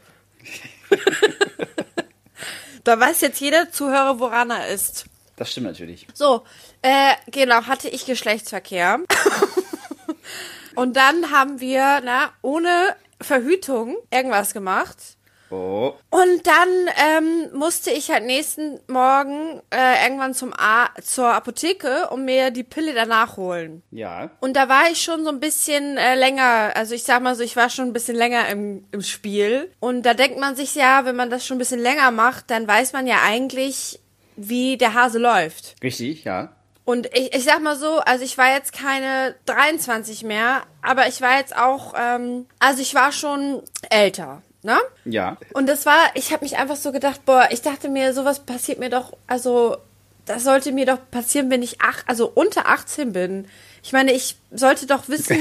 da 2.84 2.98
weiß 2.98 3.20
jetzt 3.20 3.40
jeder 3.40 3.70
Zuhörer, 3.70 4.20
woran 4.20 4.50
er 4.50 4.68
ist. 4.68 5.06
Das 5.36 5.52
stimmt 5.52 5.66
natürlich. 5.66 6.06
So, 6.14 6.42
äh, 6.82 7.14
genau, 7.30 7.62
hatte 7.66 7.88
ich 7.88 8.06
Geschlechtsverkehr. 8.06 9.00
Und 10.74 10.96
dann 10.96 11.30
haben 11.30 11.60
wir, 11.60 12.00
na, 12.04 12.30
ohne 12.42 12.96
Verhütung 13.20 13.96
irgendwas 14.10 14.52
gemacht. 14.52 15.17
Oh, 15.50 15.94
Und 16.10 16.46
dann 16.46 16.68
ähm, 16.96 17.58
musste 17.58 17.90
ich 17.90 18.10
halt 18.10 18.24
nächsten 18.24 18.80
Morgen 18.86 19.62
äh, 19.70 20.04
irgendwann 20.04 20.34
zum 20.34 20.52
A 20.52 20.88
zur 21.02 21.28
Apotheke 21.28 22.08
und 22.10 22.24
mir 22.24 22.50
die 22.50 22.64
Pille 22.64 22.94
danach 22.94 23.36
holen. 23.36 23.82
ja. 23.90 24.30
Und 24.40 24.54
da 24.56 24.68
war 24.68 24.90
ich 24.90 25.02
schon 25.02 25.24
so 25.24 25.30
ein 25.30 25.40
bisschen 25.40 25.96
äh, 25.96 26.14
länger, 26.14 26.72
also 26.74 26.94
ich 26.94 27.04
sag 27.04 27.22
mal 27.22 27.34
so, 27.34 27.42
ich 27.42 27.56
war 27.56 27.70
schon 27.70 27.86
ein 27.86 27.92
bisschen 27.92 28.16
länger 28.16 28.48
im, 28.48 28.84
im 28.92 29.02
Spiel. 29.02 29.70
Und 29.80 30.02
da 30.02 30.14
denkt 30.14 30.38
man 30.38 30.56
sich 30.56 30.74
ja, 30.74 31.04
wenn 31.04 31.16
man 31.16 31.30
das 31.30 31.46
schon 31.46 31.56
ein 31.56 31.60
bisschen 31.60 31.80
länger 31.80 32.10
macht, 32.10 32.50
dann 32.50 32.68
weiß 32.68 32.92
man 32.92 33.06
ja 33.06 33.16
eigentlich, 33.24 34.00
wie 34.36 34.76
der 34.76 34.94
Hase 34.94 35.18
läuft. 35.18 35.76
Richtig, 35.82 36.24
ja. 36.24 36.52
Und 36.84 37.06
ich, 37.14 37.34
ich 37.34 37.44
sag 37.44 37.60
mal 37.60 37.76
so, 37.76 37.98
also 37.98 38.24
ich 38.24 38.38
war 38.38 38.52
jetzt 38.52 38.72
keine 38.72 39.34
23 39.44 40.22
mehr, 40.22 40.62
aber 40.80 41.06
ich 41.06 41.20
war 41.20 41.38
jetzt 41.38 41.54
auch, 41.54 41.92
ähm, 41.98 42.46
also 42.60 42.80
ich 42.80 42.94
war 42.94 43.12
schon 43.12 43.62
älter, 43.90 44.42
ne? 44.68 44.78
Ja. 45.06 45.36
Und 45.54 45.66
das 45.66 45.86
war, 45.86 46.10
ich 46.14 46.30
habe 46.32 46.44
mich 46.44 46.56
einfach 46.58 46.76
so 46.76 46.92
gedacht, 46.92 47.24
boah, 47.24 47.48
ich 47.50 47.62
dachte 47.62 47.88
mir, 47.88 48.12
sowas 48.12 48.40
passiert 48.40 48.78
mir 48.78 48.90
doch, 48.90 49.16
also 49.26 49.78
das 50.26 50.44
sollte 50.44 50.72
mir 50.72 50.84
doch 50.84 50.98
passieren, 51.10 51.50
wenn 51.50 51.62
ich 51.62 51.78
ach, 51.80 52.02
also 52.06 52.30
unter 52.32 52.68
18 52.68 53.12
bin. 53.14 53.48
Ich 53.82 53.92
meine, 53.94 54.12
ich 54.12 54.36
sollte 54.50 54.86
doch 54.86 55.08
wissen, 55.08 55.38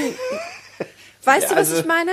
weißt 1.25 1.43
Ja, 1.43 1.49
du, 1.49 1.55
was 1.59 1.69
also- 1.71 1.79
ich 1.81 1.85
meine? 1.85 2.11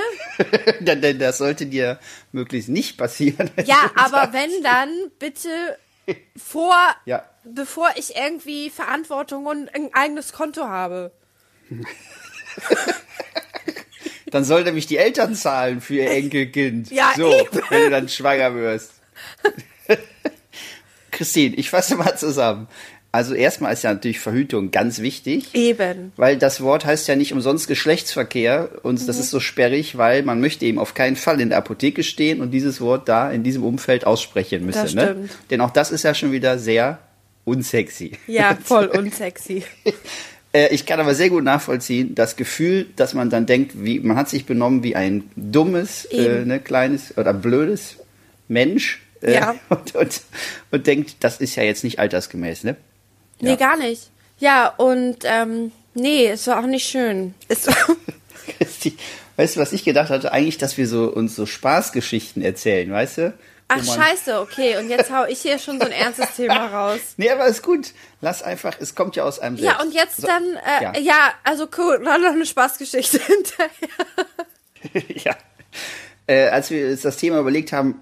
Das 1.19 1.39
sollte 1.39 1.67
dir 1.67 1.99
möglichst 2.33 2.69
nicht 2.69 2.99
passieren. 2.99 3.49
Ja, 3.65 3.91
aber 3.95 4.33
wenn 4.33 4.51
dann 4.65 4.91
bitte 5.21 5.49
vor, 6.37 6.77
Ja. 7.05 7.25
bevor 7.45 7.91
ich 7.95 8.17
irgendwie 8.17 8.71
Verantwortung 8.71 9.47
und 9.47 9.73
ein 9.75 9.91
eigenes 9.95 10.33
Konto 10.33 10.67
habe. 10.67 11.13
Dann 14.35 14.43
soll 14.43 14.65
nämlich 14.65 14.89
die 14.89 14.97
Eltern 14.97 15.37
zahlen 15.37 15.81
für 15.81 15.95
ihr 15.95 16.11
Enkelkind. 16.11 16.91
Ja, 16.91 17.13
so, 17.17 17.33
eben. 17.33 17.49
wenn 17.71 17.83
du 17.85 17.91
dann 17.91 18.09
schwanger 18.09 18.53
wirst. 18.57 18.91
Christine, 21.13 21.55
ich 21.55 21.71
fasse 21.71 21.95
mal 21.95 22.17
zusammen. 22.19 22.67
Also 23.13 23.35
erstmal 23.35 23.73
ist 23.73 23.85
ja 23.85 23.95
natürlich 23.95 24.19
Verhütung 24.19 24.73
ganz 24.73 24.99
wichtig. 24.99 25.55
Eben. 25.55 26.11
Weil 26.17 26.37
das 26.37 26.61
Wort 26.61 26.85
heißt 26.85 27.07
ja 27.07 27.15
nicht 27.15 27.33
umsonst 27.33 27.69
Geschlechtsverkehr 27.69 28.71
und 28.83 29.01
Mhm. 29.01 29.07
das 29.07 29.19
ist 29.21 29.31
so 29.31 29.39
sperrig, 29.39 29.97
weil 29.99 30.25
man 30.25 30.41
möchte 30.41 30.65
eben 30.67 30.81
auf 30.81 30.95
keinen 30.95 31.15
Fall 31.15 31.41
in 31.41 31.51
der 31.51 31.59
Apotheke 31.59 32.03
stehen 32.03 32.41
und 32.41 32.51
dieses 32.51 32.81
Wort 32.81 33.09
da 33.09 33.31
in 33.31 33.45
diesem 33.45 33.63
Umfeld 33.63 34.05
aussprechen 34.05 34.67
müssen. 34.67 34.83
Das 34.83 34.95
ne? 34.95 35.03
stimmt. 35.05 35.31
Denn 35.53 35.61
auch 35.61 35.71
das 35.71 35.93
ist 35.93 36.03
ja 36.03 36.13
schon 36.13 36.33
wieder 36.33 36.59
sehr 36.59 36.99
unsexy. 37.45 38.19
Ja, 38.27 38.59
voll 38.65 38.87
unsexy. 38.99 39.63
Äh, 40.55 40.69
ich 40.75 40.87
kann 40.87 41.01
aber 41.01 41.15
sehr 41.15 41.29
gut 41.31 41.45
nachvollziehen, 41.45 42.15
das 42.15 42.37
Gefühl, 42.37 42.87
dass 42.97 43.13
man 43.13 43.29
dann 43.29 43.45
denkt, 43.45 43.73
wie, 43.85 44.01
man 44.01 44.17
hat 44.17 44.29
sich 44.31 44.47
benommen 44.47 44.83
wie 44.83 44.95
ein 44.97 45.25
dummes, 45.37 46.05
äh, 46.07 46.45
ne, 46.45 46.61
kleines 46.61 47.19
oder 47.19 47.35
blödes 47.35 47.97
Mensch. 48.49 49.03
Äh, 49.21 49.35
Ja. 49.35 49.55
Und, 49.69 49.95
und, 49.95 50.21
und 50.71 50.87
denkt, 50.87 51.17
das 51.21 51.41
ist 51.41 51.57
ja 51.57 51.63
jetzt 51.63 51.83
nicht 51.85 51.99
altersgemäß, 51.99 52.65
ne? 52.65 52.77
Nee, 53.41 53.51
Ja. 53.51 53.57
gar 53.57 53.77
nicht. 53.77 54.11
Ja, 54.39 54.69
und 54.69 55.19
ähm, 55.25 55.71
nee, 55.95 56.27
es 56.27 56.47
war 56.47 56.59
auch 56.61 56.67
nicht 56.67 56.87
schön. 56.87 57.35
Christi, 58.59 58.97
weißt 59.37 59.57
du, 59.57 59.61
was 59.61 59.73
ich 59.73 59.85
gedacht 59.85 60.11
hatte? 60.11 60.33
Eigentlich, 60.33 60.59
dass 60.59 60.77
wir 60.77 60.87
so 60.87 61.05
uns 61.11 61.35
so 61.37 61.47
Spaßgeschichten 61.47 62.43
erzählen, 62.43 62.91
weißt 62.91 63.19
du? 63.19 63.35
Ach 63.69 63.77
man- 63.77 63.87
scheiße, 63.87 64.41
okay. 64.41 64.77
Und 64.79 64.89
jetzt 64.91 65.11
hau 65.11 65.25
ich 65.25 65.41
hier 65.41 65.59
schon 65.59 65.81
so 65.81 65.87
ein 65.87 65.93
ernstes 65.93 66.31
Thema 66.37 66.67
raus. 66.67 67.01
Nee, 67.17 67.31
aber 67.31 67.47
ist 67.47 67.63
gut. 67.63 67.93
Lass 68.21 68.43
einfach, 68.43 68.77
es 68.81 68.95
kommt 68.95 69.17
ja 69.17 69.25
aus 69.25 69.39
einem 69.39 69.57
selbst. 69.57 69.79
Ja, 69.79 69.83
und 69.85 69.95
jetzt 69.95 70.17
So, 70.21 70.27
dann, 70.27 70.43
äh, 70.57 70.83
ja. 70.85 70.93
ja. 70.99 71.33
also 71.45 71.67
cool, 71.79 72.01
dann 72.05 72.23
noch 72.23 72.33
eine 72.33 72.47
Spaßgeschichte 72.47 73.19
hinterher. 73.27 75.05
ja. 75.25 75.37
Äh, 76.27 76.49
als 76.49 76.71
wir 76.71 76.89
uns 76.91 77.03
das 77.03 77.17
Thema 77.17 77.39
überlegt 77.41 77.73
haben, 77.73 78.01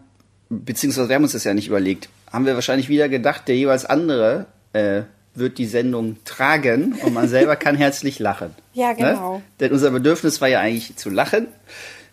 beziehungsweise 0.48 1.08
wir 1.08 1.16
haben 1.16 1.22
uns 1.24 1.32
das 1.32 1.44
ja 1.44 1.54
nicht 1.54 1.68
überlegt, 1.68 2.08
haben 2.32 2.46
wir 2.46 2.54
wahrscheinlich 2.54 2.88
wieder 2.88 3.08
gedacht, 3.08 3.48
der 3.48 3.56
jeweils 3.56 3.84
andere 3.84 4.46
äh, 4.72 5.02
wird 5.34 5.58
die 5.58 5.66
Sendung 5.66 6.18
tragen 6.24 6.98
und 7.02 7.14
man 7.14 7.28
selber 7.28 7.56
kann 7.56 7.74
herzlich 7.76 8.18
lachen. 8.18 8.54
Ja, 8.74 8.92
genau. 8.92 9.36
Ne? 9.38 9.42
Denn 9.60 9.72
unser 9.72 9.90
Bedürfnis 9.90 10.40
war 10.40 10.48
ja 10.48 10.60
eigentlich 10.60 10.96
zu 10.96 11.08
lachen. 11.10 11.48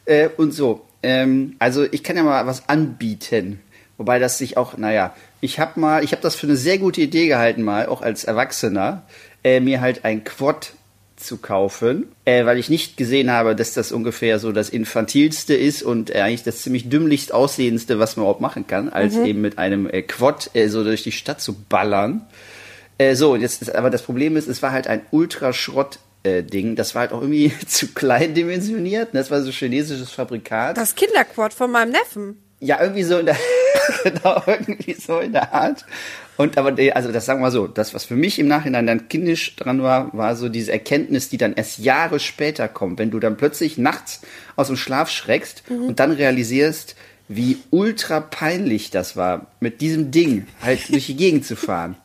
Äh, 0.06 0.30
und 0.38 0.52
so. 0.54 0.86
Ähm, 1.04 1.56
also 1.60 1.86
ich 1.92 2.04
kann 2.04 2.18
ja 2.18 2.24
mal 2.24 2.46
was 2.48 2.68
anbieten. 2.70 3.60
Wobei 3.98 4.20
das 4.20 4.38
sich 4.38 4.56
auch, 4.56 4.78
naja, 4.78 5.14
ich 5.42 5.60
habe 5.60 5.80
mal, 5.80 6.04
ich 6.04 6.12
habe 6.12 6.22
das 6.22 6.36
für 6.36 6.48
eine 6.48 6.56
sehr 6.56 6.78
gute 6.78 7.02
Idee 7.02 7.28
gehalten, 7.28 7.64
mal, 7.64 7.88
auch 7.88 8.02
als 8.02 8.24
Erwachsener, 8.24 9.04
äh, 9.44 9.60
mir 9.60 9.82
halt 9.82 10.06
ein 10.06 10.24
Quad 10.24 10.74
zu 11.20 11.38
kaufen, 11.38 12.08
äh, 12.24 12.46
weil 12.46 12.58
ich 12.58 12.70
nicht 12.70 12.96
gesehen 12.96 13.30
habe, 13.30 13.56
dass 13.56 13.74
das 13.74 13.92
ungefähr 13.92 14.40
so 14.40 14.52
das 14.52 14.70
infantilste 14.70 15.54
ist 15.54 15.84
und 15.84 16.16
äh, 16.16 16.22
eigentlich 16.22 16.44
das 16.44 16.62
ziemlich 16.62 16.90
dümmlichst 16.90 17.34
aussehendste, 17.34 18.00
was 18.00 18.16
man 18.16 18.24
überhaupt 18.24 18.42
machen 18.42 18.68
kann, 18.68 18.90
als 18.90 19.18
eben 19.18 19.42
mit 19.42 19.58
einem 19.58 19.90
äh, 19.90 20.02
Quad 20.02 20.52
äh, 20.54 20.70
so 20.70 20.84
durch 20.84 21.04
die 21.04 21.12
Stadt 21.12 21.42
zu 21.42 21.54
ballern. 21.54 22.26
Äh, 22.98 23.16
so, 23.16 23.34
und 23.34 23.42
jetzt 23.42 23.62
ist, 23.62 23.76
aber 23.76 23.90
das 23.90 24.02
Problem 24.02 24.38
ist, 24.38 24.48
es 24.48 24.62
war 24.62 24.72
halt 24.72 24.88
ein 24.88 25.02
Ultraschrott. 25.12 26.00
Äh, 26.24 26.44
Ding, 26.44 26.76
das 26.76 26.96
war 26.96 27.02
halt 27.02 27.14
auch 27.14 27.22
irgendwie 27.22 27.52
zu 27.68 27.88
klein 27.94 28.34
dimensioniert. 28.34 29.14
ne? 29.14 29.20
Das 29.22 29.32
war 29.32 29.42
so 29.42 29.52
chinesisches 29.52 30.12
Fabrikat. 30.12 30.78
Das 30.78 30.96
Kinderquad 30.96 31.54
von 31.54 31.72
meinem 31.72 31.92
Neffen. 31.92 32.44
Ja, 32.60 32.82
irgendwie 32.82 33.04
so 33.04 33.20
in 33.20 33.26
der, 33.26 33.38
genau, 34.04 34.44
irgendwie 34.46 34.94
so 34.94 35.20
in 35.20 35.32
der 35.32 35.54
Art. 35.54 35.86
Und 36.36 36.58
aber, 36.58 36.76
also 36.94 37.12
das 37.12 37.26
sagen 37.26 37.40
wir 37.40 37.48
mal 37.48 37.52
so, 37.52 37.68
das, 37.68 37.94
was 37.94 38.06
für 38.06 38.16
mich 38.16 38.40
im 38.40 38.48
Nachhinein 38.48 38.88
dann 38.88 39.08
kindisch 39.08 39.56
dran 39.56 39.82
war, 39.82 40.10
war 40.14 40.36
so 40.36 40.50
diese 40.50 40.72
Erkenntnis, 40.72 41.30
die 41.30 41.38
dann 41.38 41.54
erst 41.54 41.80
Jahre 41.80 42.20
später 42.20 42.68
kommt, 42.68 43.00
wenn 43.00 43.12
du 43.12 43.20
dann 43.20 43.38
plötzlich 43.38 43.78
nachts 43.78 44.22
aus 44.56 44.68
dem 44.68 44.78
Schlaf 44.78 45.10
schreckst 45.10 45.64
und 45.70 46.00
dann 46.00 46.12
realisierst, 46.12 46.96
wie 47.30 47.60
ultra 47.70 48.20
peinlich 48.22 48.90
das 48.90 49.16
war, 49.16 49.48
mit 49.60 49.82
diesem 49.82 50.12
Ding 50.12 50.48
halt 50.62 50.90
durch 50.90 51.06
die 51.06 51.16
Gegend 51.16 51.46
zu 51.46 51.56
fahren. 51.56 51.96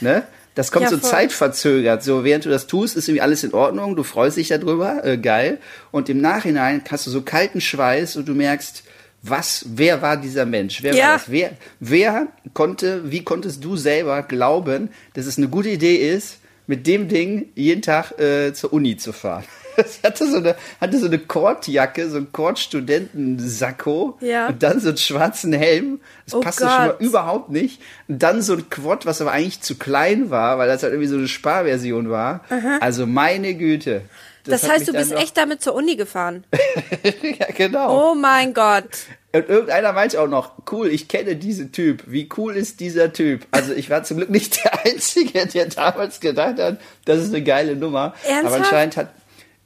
Ne? 0.00 0.24
Das 0.60 0.72
kommt 0.72 0.82
Ja, 0.84 0.90
so 0.90 0.98
voll. 0.98 1.08
zeitverzögert. 1.10 2.02
So, 2.02 2.22
während 2.22 2.44
du 2.44 2.50
das 2.50 2.66
tust, 2.66 2.94
ist 2.94 3.08
irgendwie 3.08 3.22
alles 3.22 3.44
in 3.44 3.54
Ordnung, 3.54 3.96
du 3.96 4.02
freust 4.02 4.36
dich 4.36 4.48
darüber, 4.48 5.02
äh, 5.06 5.16
geil. 5.16 5.56
Und 5.90 6.10
im 6.10 6.20
Nachhinein 6.20 6.82
hast 6.90 7.06
du 7.06 7.10
so 7.10 7.22
kalten 7.22 7.62
Schweiß 7.62 8.16
und 8.16 8.28
du 8.28 8.34
merkst, 8.34 8.82
was, 9.22 9.64
wer 9.70 10.02
war 10.02 10.18
dieser 10.18 10.44
Mensch? 10.44 10.82
Wer 10.82 10.94
Ja. 10.94 11.06
war 11.06 11.12
das? 11.14 11.30
Wer, 11.30 11.52
wer 11.80 12.26
konnte, 12.52 13.10
wie 13.10 13.24
konntest 13.24 13.64
du 13.64 13.78
selber 13.78 14.22
glauben, 14.22 14.90
dass 15.14 15.24
es 15.24 15.38
eine 15.38 15.48
gute 15.48 15.70
Idee 15.70 15.96
ist, 15.96 16.36
mit 16.66 16.86
dem 16.86 17.08
Ding 17.08 17.48
jeden 17.54 17.80
Tag 17.80 18.18
äh, 18.20 18.52
zur 18.52 18.74
Uni 18.74 18.98
zu 18.98 19.14
fahren? 19.14 19.44
Es 19.80 20.00
hatte 20.02 20.30
so 20.30 20.36
eine, 20.38 20.56
hatte 20.80 20.98
so 20.98 21.06
eine 21.06 21.18
Kordjacke, 21.18 22.08
so 22.10 22.18
ein 22.18 22.32
Kordstudentensacko 22.32 24.18
Ja. 24.20 24.48
und 24.48 24.62
dann 24.62 24.80
so 24.80 24.88
einen 24.88 24.98
schwarzen 24.98 25.52
Helm. 25.52 26.00
Das 26.26 26.34
Oh 26.34 26.40
passte 26.40 26.64
schon 26.64 26.72
mal 26.72 26.88
Gott. 26.90 27.00
überhaupt 27.00 27.50
nicht. 27.50 27.80
Und 28.08 28.22
dann 28.22 28.42
so 28.42 28.54
ein 28.54 28.68
Quad, 28.70 29.06
was 29.06 29.20
aber 29.20 29.32
eigentlich 29.32 29.60
zu 29.60 29.76
klein 29.76 30.30
war, 30.30 30.58
weil 30.58 30.68
das 30.68 30.82
halt 30.82 30.92
irgendwie 30.92 31.08
so 31.08 31.16
eine 31.16 31.28
Sparversion 31.28 32.10
war. 32.10 32.40
Also 32.80 33.06
meine 33.06 33.54
Güte. 33.54 34.02
Das, 34.44 34.62
hat 34.62 34.70
heißt, 34.70 34.88
du 34.88 34.92
bist 34.94 35.12
echt 35.12 35.36
damit 35.36 35.62
zur 35.62 35.74
Uni 35.74 35.96
gefahren. 35.96 36.44
ja, 37.38 37.46
genau. 37.54 38.10
Oh 38.12 38.14
mein 38.14 38.54
Gott. 38.54 38.88
Und 39.32 39.48
irgendeiner 39.48 39.92
meinte 39.92 40.20
auch 40.20 40.26
noch, 40.26 40.52
cool, 40.72 40.88
ich 40.88 41.06
kenne 41.06 41.36
diesen 41.36 41.70
Typ. 41.72 42.02
Wie 42.06 42.28
cool 42.36 42.56
ist 42.56 42.80
dieser 42.80 43.12
Typ? 43.12 43.46
Also 43.52 43.72
ich 43.74 43.90
war 43.90 44.02
zum 44.02 44.16
Glück 44.16 44.30
nicht 44.30 44.64
der 44.64 44.84
Einzige, 44.86 45.46
der 45.46 45.66
damals 45.66 46.18
gedacht 46.20 46.58
hat, 46.58 46.80
das 47.04 47.18
ist 47.20 47.28
eine 47.34 47.44
geile 47.44 47.76
Nummer. 47.76 48.14
Ernsthaft? 48.26 48.46
Aber 48.46 48.56
anscheinend 48.56 48.96
hat, 48.96 49.10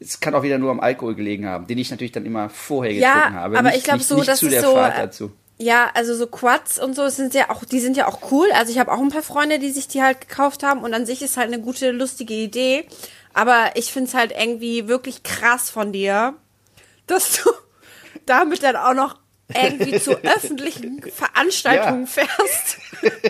es 0.01 0.21
kann 0.21 0.35
auch 0.35 0.43
wieder 0.43 0.59
nur 0.59 0.71
am 0.71 0.81
Alkohol 0.81 1.15
gelegen 1.15 1.47
haben, 1.47 1.67
den 1.67 1.79
ich 1.79 1.91
natürlich 1.91 2.13
dann 2.13 2.27
immer 2.27 2.49
vorher 2.51 2.93
Ja, 2.93 3.15
getrunken 3.15 3.35
habe. 3.37 3.59
aber 3.59 3.69
nicht, 3.69 3.79
ich 3.79 3.85
glaube 3.85 4.03
so, 4.03 4.17
nicht 4.17 4.29
das 4.29 4.39
zu 4.41 4.47
ist 4.47 4.53
der 4.53 4.63
so, 4.63 4.75
Fahrt 4.75 4.99
äh, 4.99 5.03
dazu. 5.03 5.33
Ja, 5.57 5.91
also 5.95 6.15
so 6.17 6.27
Quads 6.27 6.81
und 6.81 6.95
so 6.97 7.09
sind 7.09 7.33
ja 7.33 7.49
auch, 7.51 7.65
die 7.65 7.79
sind 7.79 7.97
ja 7.97 8.09
auch 8.09 8.33
cool. 8.33 8.49
Also 8.55 8.73
ich 8.73 8.79
habe 8.79 8.91
auch 8.91 8.99
ein 9.01 9.11
paar 9.11 9.23
Freunde, 9.23 9.59
die 9.61 9.71
sich 9.71 9.87
die 9.87 10.03
halt 10.03 10.21
gekauft 10.29 10.63
haben 10.65 10.81
und 10.83 10.93
an 10.95 11.07
sich 11.07 11.23
ist 11.23 11.37
halt 11.37 11.53
eine 11.53 11.63
gute, 11.63 11.93
lustige 11.93 12.35
Idee. 12.35 12.87
Aber 13.33 13.71
ich 13.75 13.93
find's 13.93 14.15
halt 14.15 14.33
irgendwie 14.37 14.89
wirklich 14.89 15.23
krass 15.23 15.71
von 15.71 15.93
dir, 15.93 16.35
dass 17.07 17.41
du 17.43 17.51
damit 18.27 18.63
dann 18.65 18.77
auch 18.77 18.95
noch 18.95 19.17
irgendwie 19.55 20.01
zu 20.01 20.17
öffentlichen 20.25 21.03
Veranstaltungen 21.03 22.07
fährst. 22.09 22.79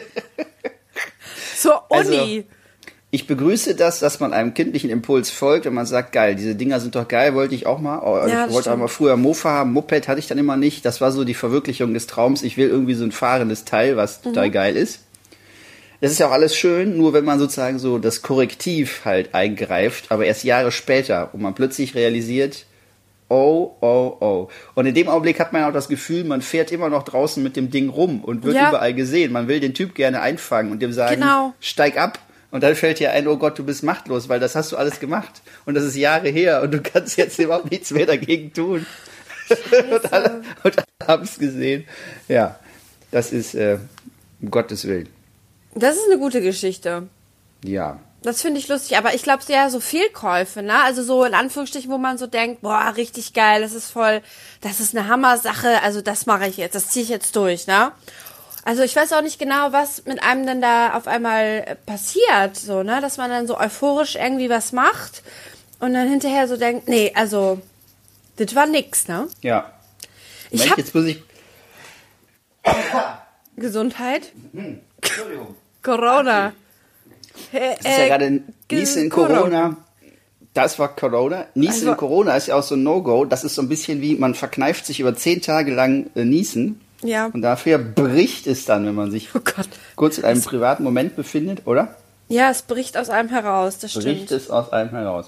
Zur 1.57 1.90
Uni. 1.90 2.00
Also, 2.00 2.44
Ich 3.14 3.29
begrüße 3.29 3.77
das, 3.77 4.00
dass 4.00 4.18
man 4.18 4.33
einem 4.33 4.55
kindlichen 4.55 4.90
Impuls 4.90 5.31
folgt 5.31 5.66
und 5.68 5.74
man 5.74 5.87
sagt, 5.87 6.11
geil, 6.11 6.35
diese 6.35 6.57
Dinger 6.57 6.81
sind 6.81 6.96
doch 6.96 7.07
geil, 7.07 7.37
wollte 7.37 7.55
ich 7.55 7.64
auch 7.64 7.79
mal. 7.79 8.00
Oh, 8.05 8.16
Ja, 8.27 8.46
ich 8.46 8.53
wollte 8.53 8.72
aber 8.72 8.88
früher 8.88 9.16
Mofa 9.16 9.50
haben, 9.50 9.72
Moped 9.72 10.09
hatte 10.09 10.18
ich 10.18 10.27
dann 10.27 10.37
immer 10.37 10.57
nicht. 10.57 10.85
Das 10.85 11.00
war 11.00 11.12
so 11.12 11.22
die 11.22 11.35
Verwirklichung 11.35 11.94
des 11.94 12.09
Traums. 12.09 12.42
Ich 12.42 12.57
will 12.57 12.66
irgendwie 12.68 12.94
so 12.94 13.05
ein 13.05 13.12
fahrendes 13.12 13.64
Teil, 13.64 13.96
was 13.96 14.18
Mhm. 14.18 14.22
total 14.31 14.50
geil 14.50 14.77
ist. 14.77 14.98
Das 16.00 16.11
ist 16.11 16.18
ja 16.18 16.27
auch 16.27 16.33
alles 16.33 16.57
schön, 16.57 16.96
nur 16.96 17.12
wenn 17.12 17.24
man 17.24 17.38
sozusagen 17.38 17.79
so 17.79 17.98
das 18.00 18.20
Korrektiv 18.22 19.03
halt 19.05 19.33
eingreift, 19.33 20.07
aber 20.11 20.24
erst 20.27 20.42
Jahre 20.42 20.72
später 20.72 21.31
und 21.33 21.40
man 21.40 21.55
plötzlich 21.55 21.94
realisiert, 21.94 22.66
oh, 23.29 23.70
oh, 23.81 24.16
oh. 24.18 24.48
Und 24.74 24.87
in 24.87 24.94
dem 24.96 25.09
Augenblick 25.09 25.38
hat 25.38 25.53
man 25.53 25.62
auch 25.62 25.72
das 25.72 25.87
Gefühl, 25.87 26.24
man 26.24 26.42
fährt 26.42 26.72
immer 26.72 26.88
noch 26.90 27.05
draußen 27.05 27.40
mit 27.40 27.55
dem 27.55 27.70
Ding 27.70 27.90
rum 27.90 28.24
und 28.24 28.42
wird 28.42 28.57
Ja. 28.57 28.70
überall 28.70 28.92
gesehen. 28.92 29.31
Man 29.31 29.46
will 29.46 29.61
den 29.61 29.72
Typ 29.72 29.94
gerne 29.94 30.20
einfangen 30.20 30.72
und 30.72 30.83
dem 30.83 30.92
sagen, 30.92 31.20
Genau. 31.20 31.55
steig 31.61 31.96
ab. 31.96 32.18
Und 32.54 32.62
dann 32.62 32.76
fällt 32.76 33.00
dir 33.00 33.10
ein, 33.10 33.26
oh 33.26 33.36
Gott, 33.36 33.58
du 33.58 33.64
bist 33.64 33.82
machtlos, 33.82 34.28
weil 34.28 34.38
das 34.38 34.54
hast 34.54 34.70
du 34.70 34.76
alles 34.76 35.00
gemacht. 35.00 35.42
Und 35.66 35.74
das 35.74 35.82
ist 35.82 35.96
Jahre 35.96 36.28
her 36.28 36.62
und 36.62 36.70
du 36.70 36.80
kannst 36.80 37.16
jetzt 37.16 37.36
überhaupt 37.40 37.68
nichts 37.68 37.90
mehr 37.90 38.06
dagegen 38.06 38.52
tun. 38.52 38.86
und 39.90 40.12
alle, 40.12 40.44
und 40.62 40.78
alle 40.78 41.08
haben 41.08 41.24
es 41.24 41.36
gesehen. 41.36 41.84
Ja, 42.28 42.60
das 43.10 43.32
ist, 43.32 43.56
äh, 43.56 43.78
um 44.40 44.52
Gottes 44.52 44.86
Willen. 44.86 45.08
Das 45.74 45.96
ist 45.96 46.04
eine 46.08 46.20
gute 46.20 46.40
Geschichte. 46.40 47.08
Ja. 47.64 47.98
Das 48.22 48.40
finde 48.40 48.60
ich 48.60 48.68
lustig, 48.68 48.96
aber 48.96 49.14
ich 49.14 49.24
glaube, 49.24 49.42
so 49.42 49.52
ja 49.52 49.68
so 49.68 49.80
Fehlkäufe, 49.80 50.62
ne? 50.62 50.80
Also 50.84 51.02
so 51.02 51.24
in 51.24 51.34
Anführungsstrichen, 51.34 51.90
wo 51.90 51.98
man 51.98 52.18
so 52.18 52.28
denkt, 52.28 52.62
boah, 52.62 52.94
richtig 52.96 53.32
geil, 53.32 53.62
das 53.62 53.74
ist 53.74 53.90
voll, 53.90 54.22
das 54.60 54.78
ist 54.78 54.96
eine 54.96 55.08
Hammer-Sache, 55.08 55.82
also 55.82 56.02
das 56.02 56.24
mache 56.26 56.46
ich 56.46 56.56
jetzt, 56.58 56.76
das 56.76 56.88
ziehe 56.88 57.02
ich 57.02 57.10
jetzt 57.10 57.34
durch, 57.34 57.66
ne? 57.66 57.90
Also 58.66 58.83
ich 58.83 58.96
weiß 58.96 59.12
auch 59.12 59.20
nicht 59.22 59.38
genau, 59.38 59.72
was 59.72 60.05
mit 60.07 60.22
einem 60.22 60.46
dann 60.46 60.61
da 60.62 60.94
auf 60.96 61.07
einmal 61.07 61.64
äh, 61.66 61.74
passiert, 61.77 62.57
so, 62.57 62.83
ne? 62.83 63.00
Dass 63.03 63.18
man 63.18 63.29
dann 63.31 63.46
so 63.46 63.59
euphorisch 63.59 64.14
irgendwie 64.16 64.48
was 64.48 64.72
macht 64.72 65.22
und 65.81 65.92
dann 65.92 66.09
hinterher 66.09 66.48
so 66.48 66.57
denkt, 66.57 66.88
nee, 66.88 67.12
also, 67.14 67.61
das 68.37 68.55
war 68.55 68.66
nix, 68.66 69.07
ne? 69.07 69.29
Ja. 69.42 69.70
Ich 70.50 70.61
Moment, 70.61 70.70
hab- 70.70 70.79
jetzt 70.79 70.94
muss 70.94 71.05
ich. 71.05 71.22
Gesundheit, 73.57 74.33
Entschuldigung. 75.00 75.55
Corona. 75.83 76.53
Äh, 77.53 77.77
Das 77.83 77.92
ist 77.92 77.98
ja 77.98 78.07
gerade 78.09 78.42
Niesen 78.70 79.03
in 79.05 79.11
Corona. 79.11 79.77
Das 80.55 80.79
war 80.79 80.94
Corona. 80.94 81.46
Niesen 81.55 81.72
Also- 81.81 81.90
in 81.90 81.96
Corona 81.96 82.37
ist 82.37 82.46
ja 82.48 82.55
auch 82.57 82.62
so 82.62 82.77
ein 82.77 82.83
No-Go. 82.83 83.24
Das 83.24 83.44
ist 83.44 83.55
so 83.57 83.62
ein 83.62 83.68
bisschen 83.68 84.00
wie, 84.00 84.14
man 84.16 84.35
verkneift 84.35 84.87
sich 84.87 85.00
über 85.00 85.14
zehn 85.16 85.42
Tage 85.42 85.74
lang 85.74 86.11
äh, 86.14 86.24
Niesen. 86.24 86.81
Ja. 87.04 87.26
Und 87.26 87.42
dafür 87.42 87.78
bricht 87.78 88.46
es 88.46 88.64
dann, 88.64 88.86
wenn 88.86 88.94
man 88.94 89.10
sich 89.10 89.28
Oh 89.34 89.40
kurz 89.94 90.18
in 90.18 90.24
einem 90.24 90.42
privaten 90.42 90.82
Moment 90.82 91.16
befindet, 91.16 91.66
oder? 91.66 91.94
Ja, 92.28 92.50
es 92.50 92.62
bricht 92.62 92.96
aus 92.96 93.10
einem 93.10 93.28
heraus, 93.28 93.78
das 93.78 93.90
stimmt. 93.90 94.06
Bricht 94.06 94.30
es 94.32 94.50
aus 94.50 94.72
einem 94.72 94.90
heraus. 94.90 95.26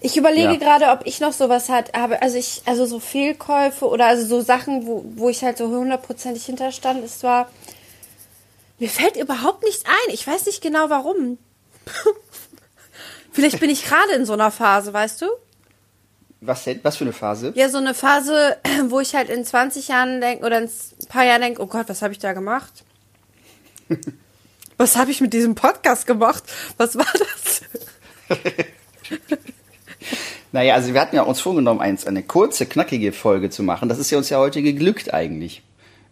Ich 0.00 0.16
überlege 0.16 0.54
Ja. 0.54 0.56
gerade, 0.56 0.86
ob 0.88 1.06
ich 1.06 1.20
noch 1.20 1.34
sowas 1.34 1.68
hat, 1.68 1.92
habe. 1.92 2.22
Also 2.22 2.38
ich, 2.38 2.62
also 2.64 2.86
so 2.86 2.98
Fehlkäufe 2.98 3.86
oder 3.86 4.06
also 4.06 4.26
so 4.26 4.40
Sachen, 4.40 4.86
wo, 4.86 5.04
wo 5.14 5.28
ich 5.28 5.44
halt 5.44 5.58
so 5.58 5.68
hundertprozentig 5.68 6.46
hinterstand. 6.46 7.04
Es 7.04 7.22
war, 7.22 7.50
mir 8.78 8.88
fällt 8.88 9.16
überhaupt 9.16 9.62
nichts 9.62 9.84
ein. 9.84 10.14
Ich 10.14 10.26
weiß 10.26 10.46
nicht 10.46 10.62
genau 10.62 10.88
warum. 10.88 11.36
Vielleicht 13.32 13.60
bin 13.60 13.68
ich 13.68 13.84
gerade 13.84 14.12
in 14.12 14.24
so 14.24 14.32
einer 14.32 14.50
Phase, 14.50 14.94
weißt 14.94 15.20
du? 15.20 15.26
Was, 16.40 16.66
was 16.82 16.96
für 16.96 17.04
eine 17.04 17.12
Phase? 17.12 17.52
Ja, 17.54 17.68
so 17.68 17.78
eine 17.78 17.94
Phase, 17.94 18.56
wo 18.88 19.00
ich 19.00 19.14
halt 19.14 19.28
in 19.28 19.44
20 19.44 19.88
Jahren 19.88 20.20
denke 20.20 20.44
oder 20.44 20.58
in 20.58 20.64
ein 20.64 21.06
paar 21.08 21.24
Jahren 21.24 21.42
denke, 21.42 21.62
oh 21.62 21.66
Gott, 21.66 21.88
was 21.88 22.02
habe 22.02 22.12
ich 22.12 22.18
da 22.18 22.32
gemacht? 22.32 22.84
was 24.76 24.96
habe 24.96 25.10
ich 25.10 25.20
mit 25.20 25.32
diesem 25.32 25.54
Podcast 25.54 26.06
gemacht? 26.06 26.44
Was 26.76 26.96
war 26.96 27.06
das? 27.12 27.62
Naja, 30.52 30.74
also 30.74 30.92
wir 30.92 31.00
hatten 31.00 31.16
ja 31.16 31.22
uns 31.22 31.40
vorgenommen, 31.40 31.80
eins, 31.80 32.06
eine 32.06 32.22
kurze, 32.22 32.66
knackige 32.66 33.12
Folge 33.12 33.50
zu 33.50 33.62
machen. 33.62 33.88
Das 33.88 33.98
ist 33.98 34.10
ja 34.10 34.18
uns 34.18 34.30
ja 34.30 34.38
heute 34.38 34.62
geglückt 34.62 35.14
eigentlich. 35.14 35.62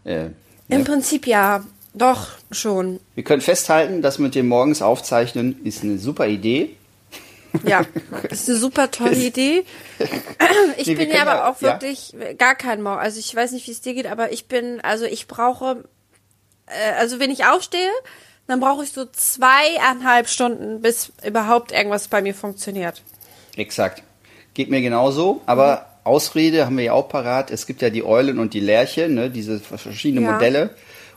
Äh, 0.04 0.26
Im 0.68 0.78
ne? 0.78 0.84
Prinzip 0.84 1.26
ja, 1.26 1.64
doch 1.94 2.28
schon. 2.52 3.00
Wir 3.14 3.24
können 3.24 3.42
festhalten, 3.42 4.00
das 4.00 4.18
mit 4.18 4.34
dem 4.34 4.46
morgens 4.46 4.80
aufzeichnen 4.80 5.56
ist 5.64 5.82
eine 5.82 5.98
super 5.98 6.28
Idee. 6.28 6.76
Ja, 7.64 7.82
das 8.28 8.40
ist 8.40 8.48
eine 8.50 8.58
super 8.58 8.90
tolle 8.90 9.16
Idee. 9.16 9.64
Ich 10.76 10.86
Nee, 10.86 10.94
bin 10.94 11.10
ja 11.10 11.22
aber 11.22 11.34
ja- 11.36 11.50
auch 11.50 11.60
wirklich 11.62 12.14
gar 12.38 12.54
kein 12.54 12.82
Morgen. 12.82 13.00
Also 13.00 13.18
ich 13.18 13.34
weiß 13.34 13.52
nicht, 13.52 13.66
wie 13.66 13.72
es 13.72 13.80
dir 13.80 13.94
geht, 13.94 14.06
aber 14.06 14.32
ich 14.32 14.46
bin, 14.46 14.80
also 14.80 15.04
ich 15.06 15.26
brauche, 15.26 15.84
äh, 16.66 16.92
also 16.98 17.18
wenn 17.18 17.30
ich 17.30 17.46
aufstehe, 17.46 17.90
dann 18.46 18.60
brauche 18.60 18.84
ich 18.84 18.92
so 18.92 19.04
zweieinhalb 19.06 20.28
Stunden, 20.28 20.80
bis 20.80 21.12
überhaupt 21.26 21.72
irgendwas 21.72 22.08
bei 22.08 22.22
mir 22.22 22.34
funktioniert. 22.34 23.02
Exakt. 23.56 24.02
Geht 24.54 24.70
mir 24.70 24.80
genauso, 24.80 25.42
aber 25.46 25.86
Ausrede 26.04 26.64
haben 26.64 26.76
wir 26.78 26.84
ja 26.84 26.92
auch 26.92 27.08
parat. 27.08 27.50
Es 27.50 27.66
gibt 27.66 27.82
ja 27.82 27.90
die 27.90 28.04
Eulen 28.04 28.38
und 28.38 28.54
die 28.54 28.60
Lerche, 28.60 29.08
ne, 29.08 29.30
diese 29.30 29.58
verschiedenen 29.60 30.24
Ja. 30.24 30.32
Modelle. 30.32 30.70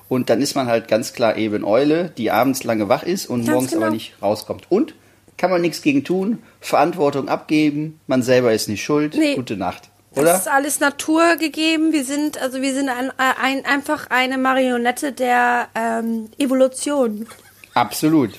Und 0.10 0.30
dann 0.30 0.42
ist 0.42 0.56
man 0.56 0.68
halt 0.68 0.88
ganz 0.90 1.14
klar 1.14 1.38
eben 1.38 1.64
Eule, 1.64 2.10
die 2.18 2.32
abends 2.32 2.64
lange 2.66 2.90
wach 2.90 3.04
ist 3.04 3.28
und 3.28 3.42
Ganz 3.46 3.52
morgens 3.54 3.72
genau. 3.72 3.84
aber 3.86 3.94
nicht 3.94 4.14
rauskommt. 4.22 4.66
Und 4.70 4.94
kann 5.42 5.50
man 5.50 5.62
nichts 5.62 5.82
gegen 5.82 6.04
tun, 6.04 6.38
Verantwortung 6.60 7.28
abgeben, 7.28 8.00
man 8.06 8.22
selber 8.22 8.54
ist 8.54 8.70
nicht 8.70 8.84
schuld. 8.84 9.16
Nee. 9.18 9.34
Gute 9.34 9.58
Nacht. 9.58 9.90
Das 10.14 10.22
Oder? 10.22 10.36
ist 10.36 10.48
alles 10.48 10.80
Natur 10.80 11.36
gegeben. 11.38 11.94
Wir 11.94 12.06
sind, 12.06 12.40
also 12.40 12.62
wir 12.62 12.76
sind 12.76 12.90
ein, 12.90 13.12
ein, 13.18 13.66
einfach 13.66 14.12
eine 14.12 14.38
Marionette 14.38 15.14
der 15.14 15.70
ähm, 15.74 16.30
Evolution. 16.38 17.26
Absolut. 17.74 18.34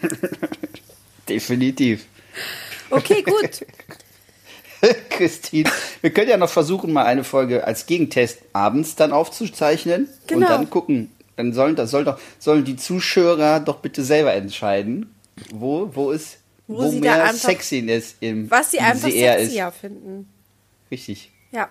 Definitiv. 1.30 2.04
Okay, 2.90 3.22
gut. 3.22 3.64
Christine, 5.08 5.70
wir 6.02 6.10
können 6.10 6.28
ja 6.28 6.36
noch 6.36 6.50
versuchen, 6.50 6.92
mal 6.92 7.06
eine 7.06 7.24
Folge 7.24 7.66
als 7.66 7.86
Gegentest 7.86 8.40
abends 8.52 8.94
dann 8.94 9.12
aufzuzeichnen 9.12 10.02
und 10.04 10.26
Genau. 10.26 10.48
dann 10.48 10.68
gucken. 10.68 11.10
Dann 11.36 11.54
sollen, 11.54 11.76
das 11.76 11.90
soll 11.90 12.04
doch, 12.04 12.20
sollen 12.38 12.64
die 12.64 12.76
Zuschauer 12.76 13.60
doch 13.60 13.78
bitte 13.78 14.04
selber 14.04 14.34
entscheiden, 14.34 15.13
wo, 15.50 15.90
wo 15.94 16.10
ist, 16.12 16.38
Wo 16.66 16.84
wo, 16.84 16.92
mehr 16.92 17.22
einfach- 17.24 17.34
Sexiness 17.48 18.16
im 18.20 18.50
Was 18.50 18.70
sie 18.70 18.80
einfach 18.80 19.08
CR 19.08 19.38
sexier 19.38 19.72
finden. 19.72 20.28
Richtig. 20.90 21.30
Ja. 21.50 21.68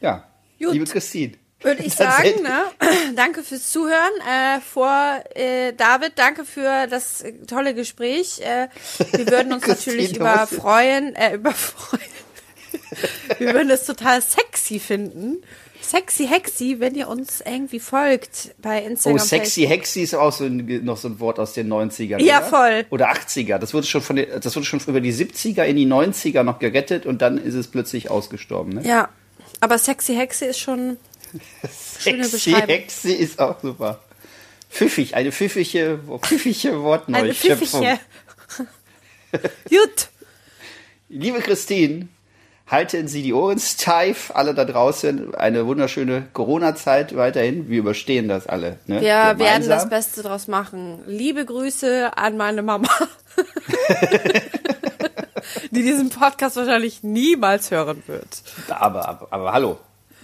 Ja. 0.00 0.24
Gut. 0.58 0.72
Liebe 0.72 0.84
Christine. 0.86 1.32
Würde 1.62 1.82
ich 1.84 1.94
sagen, 1.94 2.42
ne? 2.42 2.64
danke 3.16 3.42
fürs 3.42 3.70
Zuhören. 3.70 4.12
Äh, 4.26 4.60
vor 4.60 5.22
äh, 5.34 5.72
David, 5.74 6.12
danke 6.16 6.44
für 6.44 6.86
das 6.86 7.20
äh, 7.20 7.32
tolle 7.46 7.74
Gespräch. 7.74 8.40
Äh, 8.40 8.68
wir 9.12 9.26
würden 9.28 9.52
uns 9.52 9.66
natürlich 9.66 10.12
du 10.12 10.20
über 10.20 10.36
musst- 10.40 10.54
freuen, 10.54 11.14
äh, 11.16 11.34
über 11.34 11.52
freuen. 11.52 12.00
Wir 13.38 13.54
würden 13.54 13.70
es 13.70 13.84
total 13.84 14.20
sexy 14.22 14.78
finden. 14.78 15.42
Sexy 15.82 16.26
Hexy, 16.26 16.76
wenn 16.78 16.94
ihr 16.94 17.08
uns 17.08 17.40
irgendwie 17.40 17.80
folgt 17.80 18.54
bei 18.58 18.82
Oh, 18.84 18.86
Instagram. 18.88 19.18
sexy 19.18 19.60
Facebook. 19.62 19.78
Hexy 19.78 20.00
ist 20.02 20.14
auch 20.14 20.30
so 20.32 20.44
ein, 20.44 20.84
noch 20.84 20.98
so 20.98 21.08
ein 21.08 21.18
Wort 21.20 21.38
aus 21.38 21.54
den 21.54 21.72
90ern. 21.72 22.20
Ja, 22.22 22.38
oder? 22.38 22.46
voll. 22.46 22.86
Oder 22.90 23.10
80er. 23.12 23.56
Das 23.58 23.72
wurde 23.72 23.86
schon 23.86 24.02
von 24.02 24.16
den, 24.16 24.26
das 24.40 24.54
wurde 24.54 24.66
schon 24.66 24.80
über 24.86 25.00
die 25.00 25.12
70er 25.12 25.64
in 25.64 25.76
die 25.76 25.86
90er 25.86 26.42
noch 26.42 26.58
gerettet 26.58 27.06
und 27.06 27.22
dann 27.22 27.38
ist 27.38 27.54
es 27.54 27.68
plötzlich 27.68 28.10
ausgestorben. 28.10 28.74
Ne? 28.74 28.86
Ja, 28.86 29.08
aber 29.60 29.78
Sexy 29.78 30.14
Hexe 30.14 30.44
ist 30.46 30.58
schon 30.58 30.98
Sexy. 31.70 32.52
Hexe 32.52 33.12
ist 33.12 33.38
auch 33.40 33.60
super. 33.62 34.00
Pfiffig, 34.70 35.16
eine 35.16 35.32
pfiffige, 35.32 35.98
pfiffige 36.22 36.68
Eine 36.68 36.82
Wortneuschöpfung. 36.82 37.80
pfiffige. 37.82 37.98
Gut. 39.68 40.08
Liebe 41.08 41.40
Christine, 41.40 42.08
halten 42.70 43.08
Sie 43.08 43.22
die 43.22 43.34
Ohren 43.34 43.58
steif, 43.58 44.30
alle 44.34 44.54
da 44.54 44.64
draußen. 44.64 45.34
Eine 45.34 45.66
wunderschöne 45.66 46.28
Corona-Zeit 46.32 47.16
weiterhin. 47.16 47.68
Wir 47.68 47.80
überstehen 47.80 48.28
das 48.28 48.46
alle. 48.46 48.78
Ne? 48.86 49.00
Wir 49.00 49.08
werden 49.08 49.38
das 49.38 49.38
Gemeinsam. 49.38 49.90
Beste 49.90 50.22
draus 50.22 50.46
machen. 50.46 51.00
Liebe 51.06 51.44
Grüße 51.44 52.16
an 52.16 52.36
meine 52.36 52.62
Mama. 52.62 52.88
die 55.70 55.82
diesen 55.82 56.10
Podcast 56.10 56.56
wahrscheinlich 56.56 57.02
niemals 57.02 57.70
hören 57.70 58.02
wird. 58.06 58.42
Aber, 58.68 59.08
aber, 59.08 59.28
aber 59.30 59.52
hallo, 59.52 59.78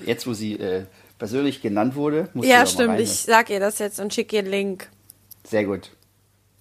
jetzt 0.05 0.27
wo 0.27 0.33
sie 0.33 0.55
äh, 0.55 0.85
persönlich 1.19 1.63
genannt 1.63 1.97
wurde, 1.97 2.29
muss 2.35 2.47
Ja, 2.47 2.59
doch 2.59 2.65
mal 2.65 2.67
stimmt. 2.69 3.01
Ich 3.01 3.23
sag 3.23 3.51
ihr 3.51 3.61
das 3.61 3.81
jetzt 3.81 3.99
und 3.99 4.15
schicke 4.15 4.37
ihr 4.37 4.43
einen 4.43 4.51
Link. 4.51 4.89
Sehr 5.45 5.65
gut. 5.65 5.91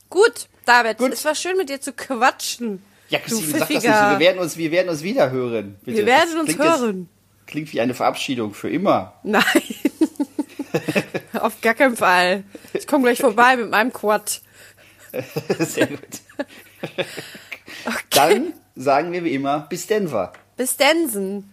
Gut, 0.09 0.47
David, 0.65 0.97
Gut. 0.97 1.13
es 1.13 1.25
war 1.25 1.35
schön 1.35 1.57
mit 1.57 1.69
dir 1.69 1.81
zu 1.81 1.93
quatschen. 1.93 2.81
Ja, 3.09 3.19
du 3.19 3.25
Christine, 3.25 3.51
sag 3.51 3.59
das 3.59 3.69
nicht. 3.69 3.81
pfiffiger. 3.81 4.11
Wir 4.11 4.19
werden 4.19 4.39
uns, 4.39 4.57
wir 4.57 4.71
werden 4.71 4.89
uns 4.89 5.03
wieder 5.03 5.31
hören. 5.31 5.75
Bitte. 5.83 5.97
Wir 5.99 6.05
werden 6.05 6.29
Das 6.31 6.39
uns 6.41 6.45
klingt 6.49 6.63
jetzt- 6.63 6.79
hören. 6.79 7.09
Klingt 7.47 7.73
wie 7.73 7.81
eine 7.81 7.93
Verabschiedung 7.93 8.53
für 8.55 8.69
immer. 8.69 9.13
Nein. 9.23 9.43
Auf 11.33 11.61
gar 11.61 11.75
keinen 11.75 11.95
Fall. 11.95 12.43
Ich 12.73 12.87
komme 12.87 13.03
gleich 13.03 13.19
vorbei 13.19 13.55
mit 13.57 13.69
meinem 13.69 13.93
Quad. 13.93 14.41
Sehr 15.59 15.87
gut. 15.87 15.99
Dann 18.09 18.53
sagen 18.75 19.11
wir 19.11 19.23
wie 19.23 19.33
immer, 19.35 19.59
bis 19.69 19.85
Denver. 19.87 20.33
Bis 20.57 20.75
Densen. 20.75 21.51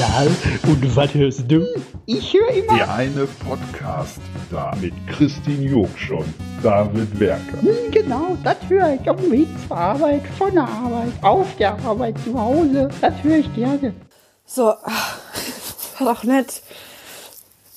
Na, 0.00 0.26
und 0.66 0.96
was 0.96 1.12
hörst 1.14 1.44
du? 1.50 1.66
Ich 2.06 2.32
höre 2.32 2.48
immer. 2.50 2.76
Der 2.76 2.94
eine 2.94 3.26
Podcast 3.26 4.18
da 4.54 4.72
mit 4.80 4.94
Christine 5.08 5.64
Jogschon, 5.68 6.24
David 6.62 7.18
Werker. 7.18 7.60
Hm, 7.60 7.90
Genau, 7.90 8.36
das 8.44 8.56
höre 8.68 8.94
ich 9.00 9.10
auf 9.10 9.20
dem 9.20 9.32
Weg 9.32 9.48
zur 9.66 9.76
Arbeit, 9.76 10.22
von 10.38 10.52
der 10.54 10.62
Arbeit, 10.68 11.12
auf 11.22 11.56
der 11.56 11.72
Arbeit, 11.84 12.14
zu 12.24 12.40
Hause. 12.40 12.88
Das 13.00 13.14
höre 13.22 13.38
ich 13.38 13.52
gerne. 13.54 13.94
So, 14.46 14.72
ach, 14.84 15.18
war 15.98 16.14
doch 16.14 16.22
nett. 16.24 16.62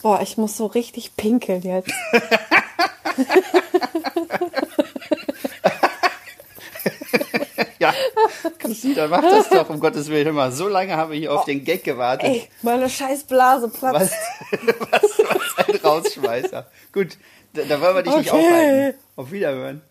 Boah, 0.04 0.22
ich 0.22 0.38
muss 0.38 0.56
so 0.56 0.68
richtig 0.68 1.16
pinkeln 1.18 1.64
jetzt. 1.64 1.92
Ja, 7.80 7.94
Christine, 8.58 8.96
dann 8.96 9.10
mach 9.12 9.22
das 9.22 9.50
doch, 9.50 9.70
um 9.70 9.80
Gottes 9.80 10.10
Willen. 10.10 10.34
Mal, 10.34 10.52
so 10.52 10.68
lange 10.68 10.96
haben 10.98 11.12
wir 11.12 11.20
hier 11.20 11.32
auf 11.34 11.46
den 11.46 11.64
Gag 11.64 11.84
gewartet. 11.84 12.28
Ey, 12.28 12.50
meine 12.64 12.90
scheiß 12.90 13.24
Blase 13.26 13.70
platzt. 13.70 14.12
Was, 14.52 14.62
was, 14.92 15.20
was 15.20 15.47
ein 15.68 15.76
Rausschmeißer. 15.84 16.68
Gut, 16.94 17.18
da, 17.54 17.64
da 17.64 17.82
wollen 17.82 17.96
wir 17.96 18.04
dich 18.04 18.16
nicht 18.16 18.32
Okay. 18.32 18.46
aufhalten. 18.48 19.00
Auf 19.16 19.32
Wiederhören. 19.32 19.82